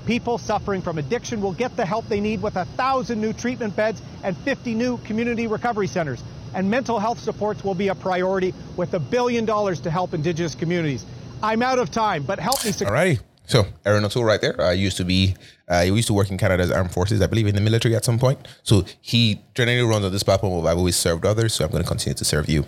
People 0.07 0.39
suffering 0.39 0.83
from 0.83 0.99
addiction 0.99 1.41
will 1.41 1.53
get 1.53 1.77
the 1.77 1.87
help 1.87 2.09
they 2.09 2.21
need 2.21 2.43
with 2.43 2.57
a 2.57 2.65
thousand 2.65 3.21
new 3.21 3.33
treatment 3.33 3.77
beds 3.77 4.03
and 4.25 4.37
50 4.37 4.75
new 4.75 4.99
community 4.99 5.47
recovery 5.47 5.87
centers. 5.87 6.23
And 6.55 6.71
mental 6.71 6.99
health 6.99 7.21
supports 7.21 7.65
will 7.65 7.75
be 7.75 7.89
a 7.89 7.95
priority 7.95 8.53
with 8.77 8.93
a 8.95 8.99
billion 8.99 9.45
dollars 9.45 9.81
to 9.83 9.91
help 9.91 10.13
Indigenous 10.13 10.55
communities. 10.55 11.05
I'm 11.43 11.63
out 11.63 11.79
of 11.79 11.91
time, 11.91 12.25
but 12.25 12.39
help 12.39 12.65
me. 12.65 12.73
All 12.85 12.93
righty. 12.93 13.21
So 13.53 13.67
Erin 13.85 14.03
O'Toole 14.03 14.25
right 14.25 14.41
there. 14.41 14.59
I 14.59 14.69
uh, 14.69 14.71
used 14.71 14.97
to 14.97 15.05
be, 15.05 15.35
uh, 15.69 15.83
he 15.83 15.91
used 15.91 16.07
to 16.07 16.15
work 16.15 16.31
in 16.31 16.39
Canada's 16.39 16.71
armed 16.71 16.91
forces, 16.91 17.21
I 17.21 17.27
believe 17.27 17.47
in 17.47 17.55
the 17.55 17.61
military 17.61 17.95
at 17.95 18.03
some 18.03 18.19
point. 18.19 18.49
So 18.63 18.87
he 19.03 19.43
generally 19.55 19.83
runs 19.83 20.07
on 20.07 20.11
this 20.11 20.23
platform 20.23 20.55
of 20.55 20.65
I've 20.65 20.79
always 20.79 20.97
served 20.97 21.27
others, 21.27 21.53
so 21.53 21.67
I'm 21.67 21.71
going 21.71 21.83
to 21.83 21.87
continue 21.87 22.15
to 22.15 22.25
serve 22.25 22.49
you. 22.49 22.65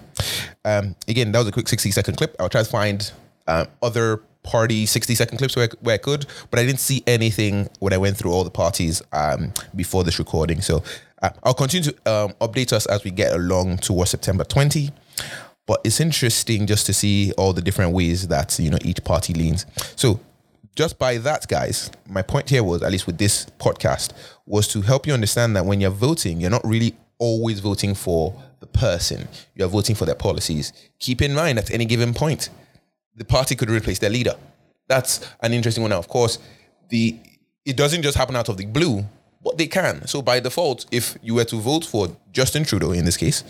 Um, 0.62 0.94
again, 1.08 1.32
that 1.32 1.38
was 1.38 1.48
a 1.48 1.52
quick 1.52 1.68
60 1.68 1.90
second 1.90 2.18
clip. 2.18 2.36
I'll 2.38 2.50
try 2.50 2.62
to 2.62 2.68
find 2.68 3.10
uh, 3.46 3.64
other 3.82 4.18
party 4.42 4.84
60 4.84 5.14
second 5.14 5.38
clips 5.38 5.56
where, 5.56 5.70
where 5.80 5.94
I 5.94 5.96
could, 5.96 6.26
but 6.50 6.60
I 6.60 6.66
didn't 6.66 6.80
see 6.80 7.02
anything 7.06 7.70
when 7.78 7.94
I 7.94 7.96
went 7.96 8.18
through 8.18 8.32
all 8.32 8.44
the 8.44 8.50
parties 8.50 9.00
um, 9.14 9.54
before 9.74 10.04
this 10.04 10.18
recording. 10.18 10.60
So 10.60 10.82
uh, 11.22 11.30
I'll 11.44 11.54
continue 11.54 11.92
to 11.92 12.12
um, 12.12 12.32
update 12.42 12.74
us 12.74 12.84
as 12.84 13.04
we 13.04 13.10
get 13.10 13.32
along 13.32 13.78
towards 13.78 14.10
September 14.10 14.44
20. 14.44 14.90
But 15.64 15.80
it's 15.82 15.98
interesting 15.98 16.66
just 16.66 16.84
to 16.84 16.92
see 16.92 17.32
all 17.38 17.54
the 17.54 17.62
different 17.62 17.92
ways 17.92 18.28
that 18.28 18.58
you 18.58 18.68
know 18.68 18.76
each 18.84 19.02
party 19.02 19.32
leans. 19.32 19.64
So 19.96 20.20
just 20.74 20.98
by 20.98 21.18
that, 21.18 21.46
guys, 21.48 21.90
my 22.08 22.22
point 22.22 22.50
here 22.50 22.64
was, 22.64 22.82
at 22.82 22.90
least 22.90 23.06
with 23.06 23.18
this 23.18 23.46
podcast, 23.58 24.12
was 24.46 24.66
to 24.68 24.82
help 24.82 25.06
you 25.06 25.12
understand 25.12 25.56
that 25.56 25.64
when 25.64 25.80
you're 25.80 25.90
voting, 25.90 26.40
you're 26.40 26.50
not 26.50 26.66
really 26.66 26.96
always 27.18 27.60
voting 27.60 27.94
for 27.94 28.34
the 28.60 28.66
person. 28.66 29.28
You're 29.54 29.68
voting 29.68 29.94
for 29.94 30.04
their 30.04 30.14
policies. 30.14 30.72
Keep 30.98 31.22
in 31.22 31.34
mind 31.34 31.58
at 31.58 31.70
any 31.70 31.84
given 31.84 32.12
point, 32.12 32.50
the 33.14 33.24
party 33.24 33.54
could 33.54 33.70
replace 33.70 33.98
their 33.98 34.10
leader. 34.10 34.34
That's 34.88 35.26
an 35.40 35.52
interesting 35.52 35.82
one. 35.82 35.90
Now, 35.90 35.98
of 35.98 36.08
course, 36.08 36.38
the 36.88 37.18
it 37.64 37.76
doesn't 37.78 38.02
just 38.02 38.18
happen 38.18 38.37
out 38.37 38.50
of 38.50 38.58
the 38.58 38.66
blue, 38.66 39.04
but 39.42 39.56
they 39.56 39.66
can. 39.66 40.06
So 40.06 40.20
by 40.20 40.40
default, 40.40 40.84
if 40.90 41.16
you 41.22 41.34
were 41.34 41.44
to 41.44 41.56
vote 41.56 41.84
for 41.84 42.14
Justin 42.30 42.64
Trudeau 42.64 42.92
in 42.92 43.06
this 43.06 43.16
case, 43.16 43.42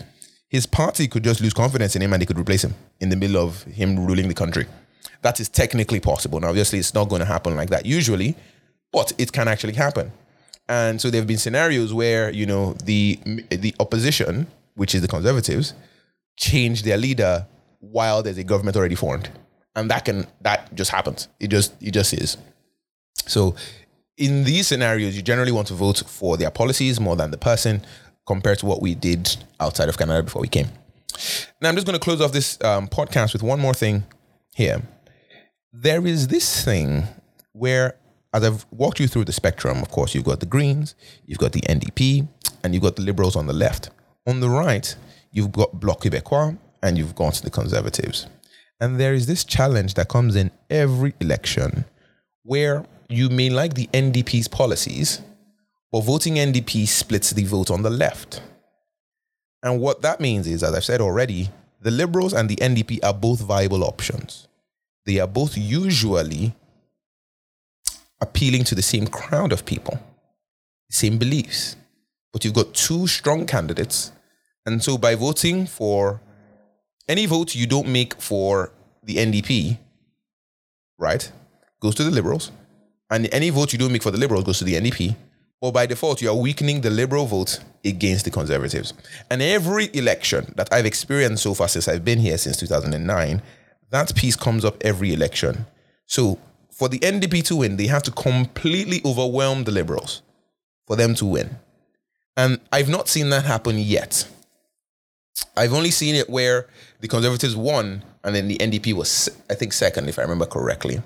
his 0.47 0.65
party 0.65 1.07
could 1.09 1.23
just 1.23 1.41
lose 1.41 1.53
confidence 1.53 1.97
in 1.97 2.01
him 2.01 2.13
and 2.13 2.21
they 2.21 2.25
could 2.25 2.39
replace 2.39 2.63
him 2.63 2.75
in 3.01 3.09
the 3.09 3.17
middle 3.17 3.35
of 3.35 3.63
him 3.63 4.05
ruling 4.05 4.29
the 4.29 4.33
country. 4.33 4.67
That 5.25 5.39
is 5.39 5.49
technically 5.49 5.99
possible. 5.99 6.39
Now, 6.39 6.49
obviously, 6.49 6.77
it's 6.77 6.93
not 6.93 7.09
going 7.09 7.21
to 7.21 7.25
happen 7.25 7.55
like 7.55 7.71
that 7.71 7.83
usually, 7.83 8.35
but 8.91 9.11
it 9.17 9.31
can 9.31 9.47
actually 9.47 9.73
happen. 9.73 10.11
And 10.69 11.01
so 11.01 11.09
there 11.09 11.19
have 11.19 11.27
been 11.27 11.39
scenarios 11.39 11.91
where 11.91 12.29
you 12.29 12.45
know 12.45 12.73
the 12.83 13.19
the 13.49 13.73
opposition, 13.79 14.45
which 14.75 14.93
is 14.93 15.01
the 15.01 15.07
Conservatives, 15.07 15.73
change 16.37 16.83
their 16.83 16.97
leader 16.97 17.47
while 17.79 18.21
there's 18.21 18.37
a 18.37 18.43
government 18.43 18.77
already 18.77 18.93
formed, 18.93 19.31
and 19.75 19.89
that 19.89 20.05
can 20.05 20.27
that 20.41 20.75
just 20.75 20.91
happens. 20.91 21.27
It 21.39 21.47
just 21.47 21.73
it 21.81 21.89
just 21.89 22.13
is. 22.13 22.37
So 23.25 23.55
in 24.17 24.43
these 24.43 24.67
scenarios, 24.67 25.15
you 25.15 25.23
generally 25.23 25.51
want 25.51 25.69
to 25.69 25.73
vote 25.73 26.03
for 26.05 26.37
their 26.37 26.51
policies 26.51 26.99
more 26.99 27.15
than 27.15 27.31
the 27.31 27.39
person, 27.39 27.81
compared 28.27 28.59
to 28.59 28.67
what 28.67 28.79
we 28.79 28.93
did 28.93 29.35
outside 29.59 29.89
of 29.89 29.97
Canada 29.97 30.21
before 30.21 30.43
we 30.43 30.47
came. 30.47 30.67
Now 31.61 31.69
I'm 31.69 31.75
just 31.75 31.87
going 31.87 31.97
to 31.97 32.03
close 32.03 32.21
off 32.21 32.31
this 32.31 32.63
um, 32.63 32.87
podcast 32.87 33.33
with 33.33 33.41
one 33.41 33.59
more 33.59 33.73
thing 33.73 34.03
here. 34.55 34.83
There 35.77 36.07
is 36.07 36.29
this 36.29 36.63
thing 36.63 37.03
where 37.51 37.97
as 38.33 38.45
I've 38.45 38.65
walked 38.71 39.01
you 39.01 39.09
through 39.09 39.25
the 39.25 39.33
spectrum, 39.33 39.81
of 39.81 39.89
course, 39.89 40.15
you've 40.15 40.23
got 40.23 40.39
the 40.39 40.45
Greens, 40.45 40.95
you've 41.25 41.37
got 41.37 41.51
the 41.51 41.59
NDP, 41.61 42.25
and 42.63 42.73
you've 42.73 42.83
got 42.83 42.95
the 42.95 43.01
Liberals 43.01 43.35
on 43.35 43.45
the 43.45 43.53
left. 43.53 43.89
On 44.25 44.39
the 44.39 44.49
right, 44.49 44.95
you've 45.31 45.51
got 45.51 45.77
Bloc 45.77 46.01
Québécois 46.01 46.57
and 46.81 46.97
you've 46.97 47.13
got 47.13 47.35
the 47.35 47.49
Conservatives. 47.49 48.27
And 48.79 48.97
there 48.97 49.13
is 49.13 49.27
this 49.27 49.43
challenge 49.43 49.95
that 49.95 50.07
comes 50.07 50.37
in 50.37 50.49
every 50.69 51.13
election 51.19 51.83
where 52.43 52.85
you 53.09 53.27
may 53.29 53.49
like 53.49 53.73
the 53.73 53.87
NDP's 53.87 54.47
policies, 54.47 55.21
but 55.91 56.01
voting 56.01 56.35
NDP 56.35 56.87
splits 56.87 57.31
the 57.31 57.43
vote 57.43 57.69
on 57.69 57.81
the 57.81 57.89
left. 57.89 58.41
And 59.61 59.81
what 59.81 60.01
that 60.03 60.21
means 60.21 60.47
is, 60.47 60.63
as 60.63 60.73
I've 60.73 60.85
said 60.85 61.01
already, 61.01 61.49
the 61.81 61.91
Liberals 61.91 62.33
and 62.33 62.47
the 62.47 62.55
NDP 62.55 63.03
are 63.03 63.13
both 63.13 63.41
viable 63.41 63.83
options. 63.83 64.47
They 65.05 65.19
are 65.19 65.27
both 65.27 65.57
usually 65.57 66.53
appealing 68.21 68.63
to 68.65 68.75
the 68.75 68.81
same 68.81 69.07
crowd 69.07 69.51
of 69.51 69.65
people, 69.65 69.99
same 70.89 71.17
beliefs. 71.17 71.75
But 72.33 72.43
you've 72.43 72.53
got 72.53 72.73
two 72.73 73.07
strong 73.07 73.45
candidates. 73.45 74.11
And 74.65 74.83
so 74.83 74.97
by 74.97 75.15
voting 75.15 75.67
for 75.67 76.21
any 77.07 77.25
vote 77.27 77.55
you 77.55 77.67
don't 77.67 77.87
make 77.87 78.19
for 78.19 78.71
the 79.03 79.17
NDP, 79.17 79.77
right, 80.97 81.31
goes 81.79 81.95
to 81.95 82.03
the 82.03 82.11
Liberals. 82.11 82.51
And 83.09 83.29
any 83.31 83.51
vote 83.51 83.71
you 83.71 83.79
don't 83.79 83.91
make 83.91 84.03
for 84.03 84.11
the 84.11 84.17
Liberals 84.17 84.43
goes 84.43 84.57
to 84.59 84.65
the 84.65 84.73
NDP. 84.73 85.15
Or 85.61 85.71
by 85.71 85.85
default, 85.85 86.21
you 86.21 86.29
are 86.29 86.35
weakening 86.35 86.81
the 86.81 86.89
Liberal 86.89 87.25
vote 87.25 87.59
against 87.85 88.25
the 88.25 88.31
Conservatives. 88.31 88.93
And 89.29 89.41
every 89.41 89.89
election 89.95 90.53
that 90.57 90.71
I've 90.73 90.85
experienced 90.85 91.43
so 91.43 91.53
far 91.53 91.67
since 91.67 91.87
I've 91.87 92.03
been 92.03 92.19
here 92.19 92.37
since 92.37 92.57
2009, 92.57 93.41
that 93.95 94.15
piece 94.15 94.35
comes 94.35 94.65
up 94.65 94.75
every 94.81 95.13
election. 95.13 95.65
So 96.05 96.37
for 96.71 96.89
the 96.89 96.99
NDP 96.99 97.43
to 97.45 97.55
win, 97.57 97.77
they 97.77 97.87
have 97.87 98.03
to 98.03 98.11
completely 98.11 99.01
overwhelm 99.05 99.63
the 99.63 99.71
Liberals 99.71 100.21
for 100.85 100.95
them 100.95 101.15
to 101.15 101.25
win. 101.25 101.57
And 102.37 102.59
I've 102.71 102.89
not 102.89 103.07
seen 103.07 103.29
that 103.29 103.45
happen 103.45 103.79
yet. 103.79 104.27
I've 105.55 105.73
only 105.73 105.91
seen 105.91 106.15
it 106.15 106.29
where 106.29 106.67
the 106.99 107.07
Conservatives 107.07 107.55
won 107.55 108.03
and 108.23 108.35
then 108.35 108.47
the 108.47 108.57
NDP 108.57 108.93
was, 108.93 109.29
I 109.49 109.53
think, 109.53 109.71
second, 109.71 110.09
if 110.09 110.19
I 110.19 110.23
remember 110.23 110.45
correctly. 110.45 111.01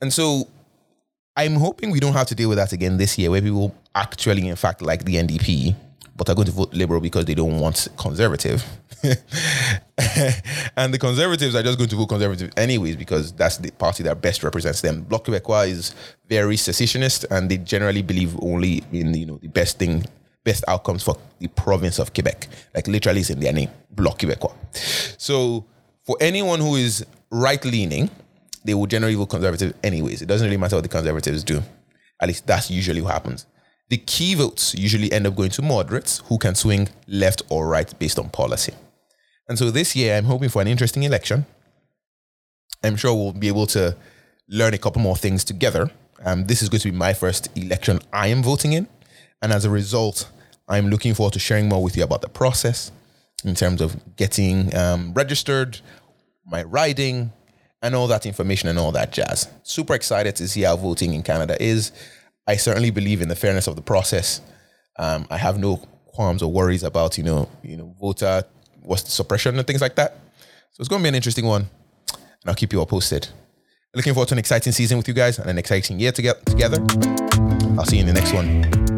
And 0.00 0.12
so 0.12 0.48
I'm 1.36 1.54
hoping 1.54 1.90
we 1.90 2.00
don't 2.00 2.12
have 2.12 2.26
to 2.28 2.34
deal 2.34 2.48
with 2.48 2.58
that 2.58 2.72
again 2.72 2.96
this 2.96 3.16
year, 3.16 3.30
where 3.30 3.40
people 3.40 3.74
actually, 3.94 4.46
in 4.48 4.56
fact, 4.56 4.82
like 4.82 5.04
the 5.04 5.14
NDP 5.14 5.74
but 6.16 6.28
are 6.30 6.34
going 6.34 6.46
to 6.46 6.52
vote 6.52 6.72
Liberal 6.72 7.00
because 7.00 7.26
they 7.26 7.34
don't 7.34 7.60
want 7.60 7.88
Conservative. 7.96 8.64
and 10.76 10.92
the 10.92 10.98
Conservatives 10.98 11.54
are 11.54 11.62
just 11.62 11.78
going 11.78 11.88
to 11.88 11.96
vote 11.96 12.08
Conservative 12.08 12.52
anyways 12.56 12.96
because 12.96 13.32
that's 13.32 13.56
the 13.56 13.70
party 13.70 14.02
that 14.02 14.20
best 14.20 14.42
represents 14.42 14.82
them. 14.82 15.02
Bloc 15.02 15.24
Québécois 15.24 15.68
is 15.68 15.94
very 16.28 16.58
secessionist 16.58 17.24
and 17.30 17.50
they 17.50 17.56
generally 17.56 18.02
believe 18.02 18.38
only 18.42 18.84
in 18.92 19.14
you 19.14 19.24
know 19.24 19.38
the 19.38 19.48
best 19.48 19.78
thing, 19.78 20.04
best 20.44 20.64
outcomes 20.68 21.02
for 21.02 21.16
the 21.38 21.48
province 21.48 21.98
of 21.98 22.12
Quebec. 22.12 22.46
Like 22.74 22.86
literally 22.88 23.20
it's 23.20 23.30
in 23.30 23.40
their 23.40 23.54
name, 23.54 23.70
Bloc 23.90 24.18
Québécois. 24.18 24.54
So 25.18 25.64
for 26.04 26.18
anyone 26.20 26.60
who 26.60 26.76
is 26.76 27.06
right 27.30 27.64
leaning, 27.64 28.10
they 28.64 28.74
will 28.74 28.86
generally 28.86 29.14
vote 29.14 29.30
Conservative 29.30 29.72
anyways. 29.82 30.20
It 30.20 30.26
doesn't 30.26 30.44
really 30.44 30.58
matter 30.58 30.76
what 30.76 30.82
the 30.82 30.90
Conservatives 30.90 31.42
do. 31.42 31.62
At 32.20 32.28
least 32.28 32.46
that's 32.46 32.70
usually 32.70 33.00
what 33.00 33.12
happens. 33.14 33.46
The 33.88 33.96
key 33.96 34.34
votes 34.34 34.74
usually 34.74 35.10
end 35.10 35.26
up 35.26 35.36
going 35.36 35.50
to 35.50 35.62
moderates 35.62 36.18
who 36.26 36.36
can 36.36 36.54
swing 36.54 36.88
left 37.06 37.42
or 37.48 37.66
right 37.66 37.98
based 37.98 38.18
on 38.18 38.28
policy. 38.28 38.74
And 39.48 39.58
so 39.58 39.70
this 39.70 39.94
year, 39.94 40.16
I'm 40.16 40.24
hoping 40.24 40.48
for 40.48 40.60
an 40.60 40.68
interesting 40.68 41.04
election. 41.04 41.46
I'm 42.82 42.96
sure 42.96 43.14
we'll 43.14 43.32
be 43.32 43.48
able 43.48 43.66
to 43.68 43.96
learn 44.48 44.74
a 44.74 44.78
couple 44.78 45.00
more 45.02 45.16
things 45.16 45.44
together. 45.44 45.90
Um, 46.24 46.46
this 46.46 46.62
is 46.62 46.68
going 46.68 46.80
to 46.80 46.90
be 46.90 46.96
my 46.96 47.14
first 47.14 47.48
election 47.56 48.00
I 48.12 48.28
am 48.28 48.42
voting 48.42 48.72
in. 48.72 48.88
And 49.42 49.52
as 49.52 49.64
a 49.64 49.70
result, 49.70 50.30
I'm 50.68 50.88
looking 50.88 51.14
forward 51.14 51.34
to 51.34 51.38
sharing 51.38 51.68
more 51.68 51.82
with 51.82 51.96
you 51.96 52.02
about 52.02 52.22
the 52.22 52.28
process 52.28 52.90
in 53.44 53.54
terms 53.54 53.80
of 53.80 54.16
getting 54.16 54.74
um, 54.74 55.12
registered, 55.14 55.80
my 56.44 56.62
riding, 56.64 57.32
and 57.82 57.94
all 57.94 58.08
that 58.08 58.26
information 58.26 58.68
and 58.68 58.78
all 58.78 58.92
that 58.92 59.12
jazz. 59.12 59.48
Super 59.62 59.94
excited 59.94 60.34
to 60.36 60.48
see 60.48 60.62
how 60.62 60.76
voting 60.76 61.14
in 61.14 61.22
Canada 61.22 61.56
is. 61.62 61.92
I 62.46 62.56
certainly 62.56 62.90
believe 62.90 63.20
in 63.20 63.28
the 63.28 63.36
fairness 63.36 63.66
of 63.66 63.76
the 63.76 63.82
process. 63.82 64.40
Um, 64.98 65.26
I 65.30 65.36
have 65.36 65.58
no 65.58 65.76
qualms 66.06 66.42
or 66.42 66.50
worries 66.50 66.82
about 66.82 67.18
you 67.18 67.24
know 67.24 67.48
you 67.62 67.76
know 67.76 67.94
voter 68.00 68.42
what's 68.86 69.02
the 69.02 69.10
suppression 69.10 69.58
and 69.58 69.66
things 69.66 69.80
like 69.80 69.96
that. 69.96 70.12
So 70.72 70.80
it's 70.80 70.88
going 70.88 71.00
to 71.00 71.04
be 71.04 71.08
an 71.08 71.14
interesting 71.14 71.44
one, 71.44 71.68
and 72.12 72.46
I'll 72.46 72.54
keep 72.54 72.72
you 72.72 72.78
all 72.78 72.86
posted. 72.86 73.28
Looking 73.94 74.14
forward 74.14 74.28
to 74.28 74.34
an 74.34 74.38
exciting 74.38 74.72
season 74.72 74.98
with 74.98 75.08
you 75.08 75.14
guys 75.14 75.38
and 75.38 75.48
an 75.48 75.58
exciting 75.58 75.98
year 75.98 76.12
to 76.12 76.22
get 76.22 76.44
together. 76.46 76.78
I'll 77.78 77.86
see 77.86 77.96
you 77.96 78.02
in 78.02 78.06
the 78.06 78.12
next 78.14 78.32
one. 78.32 78.95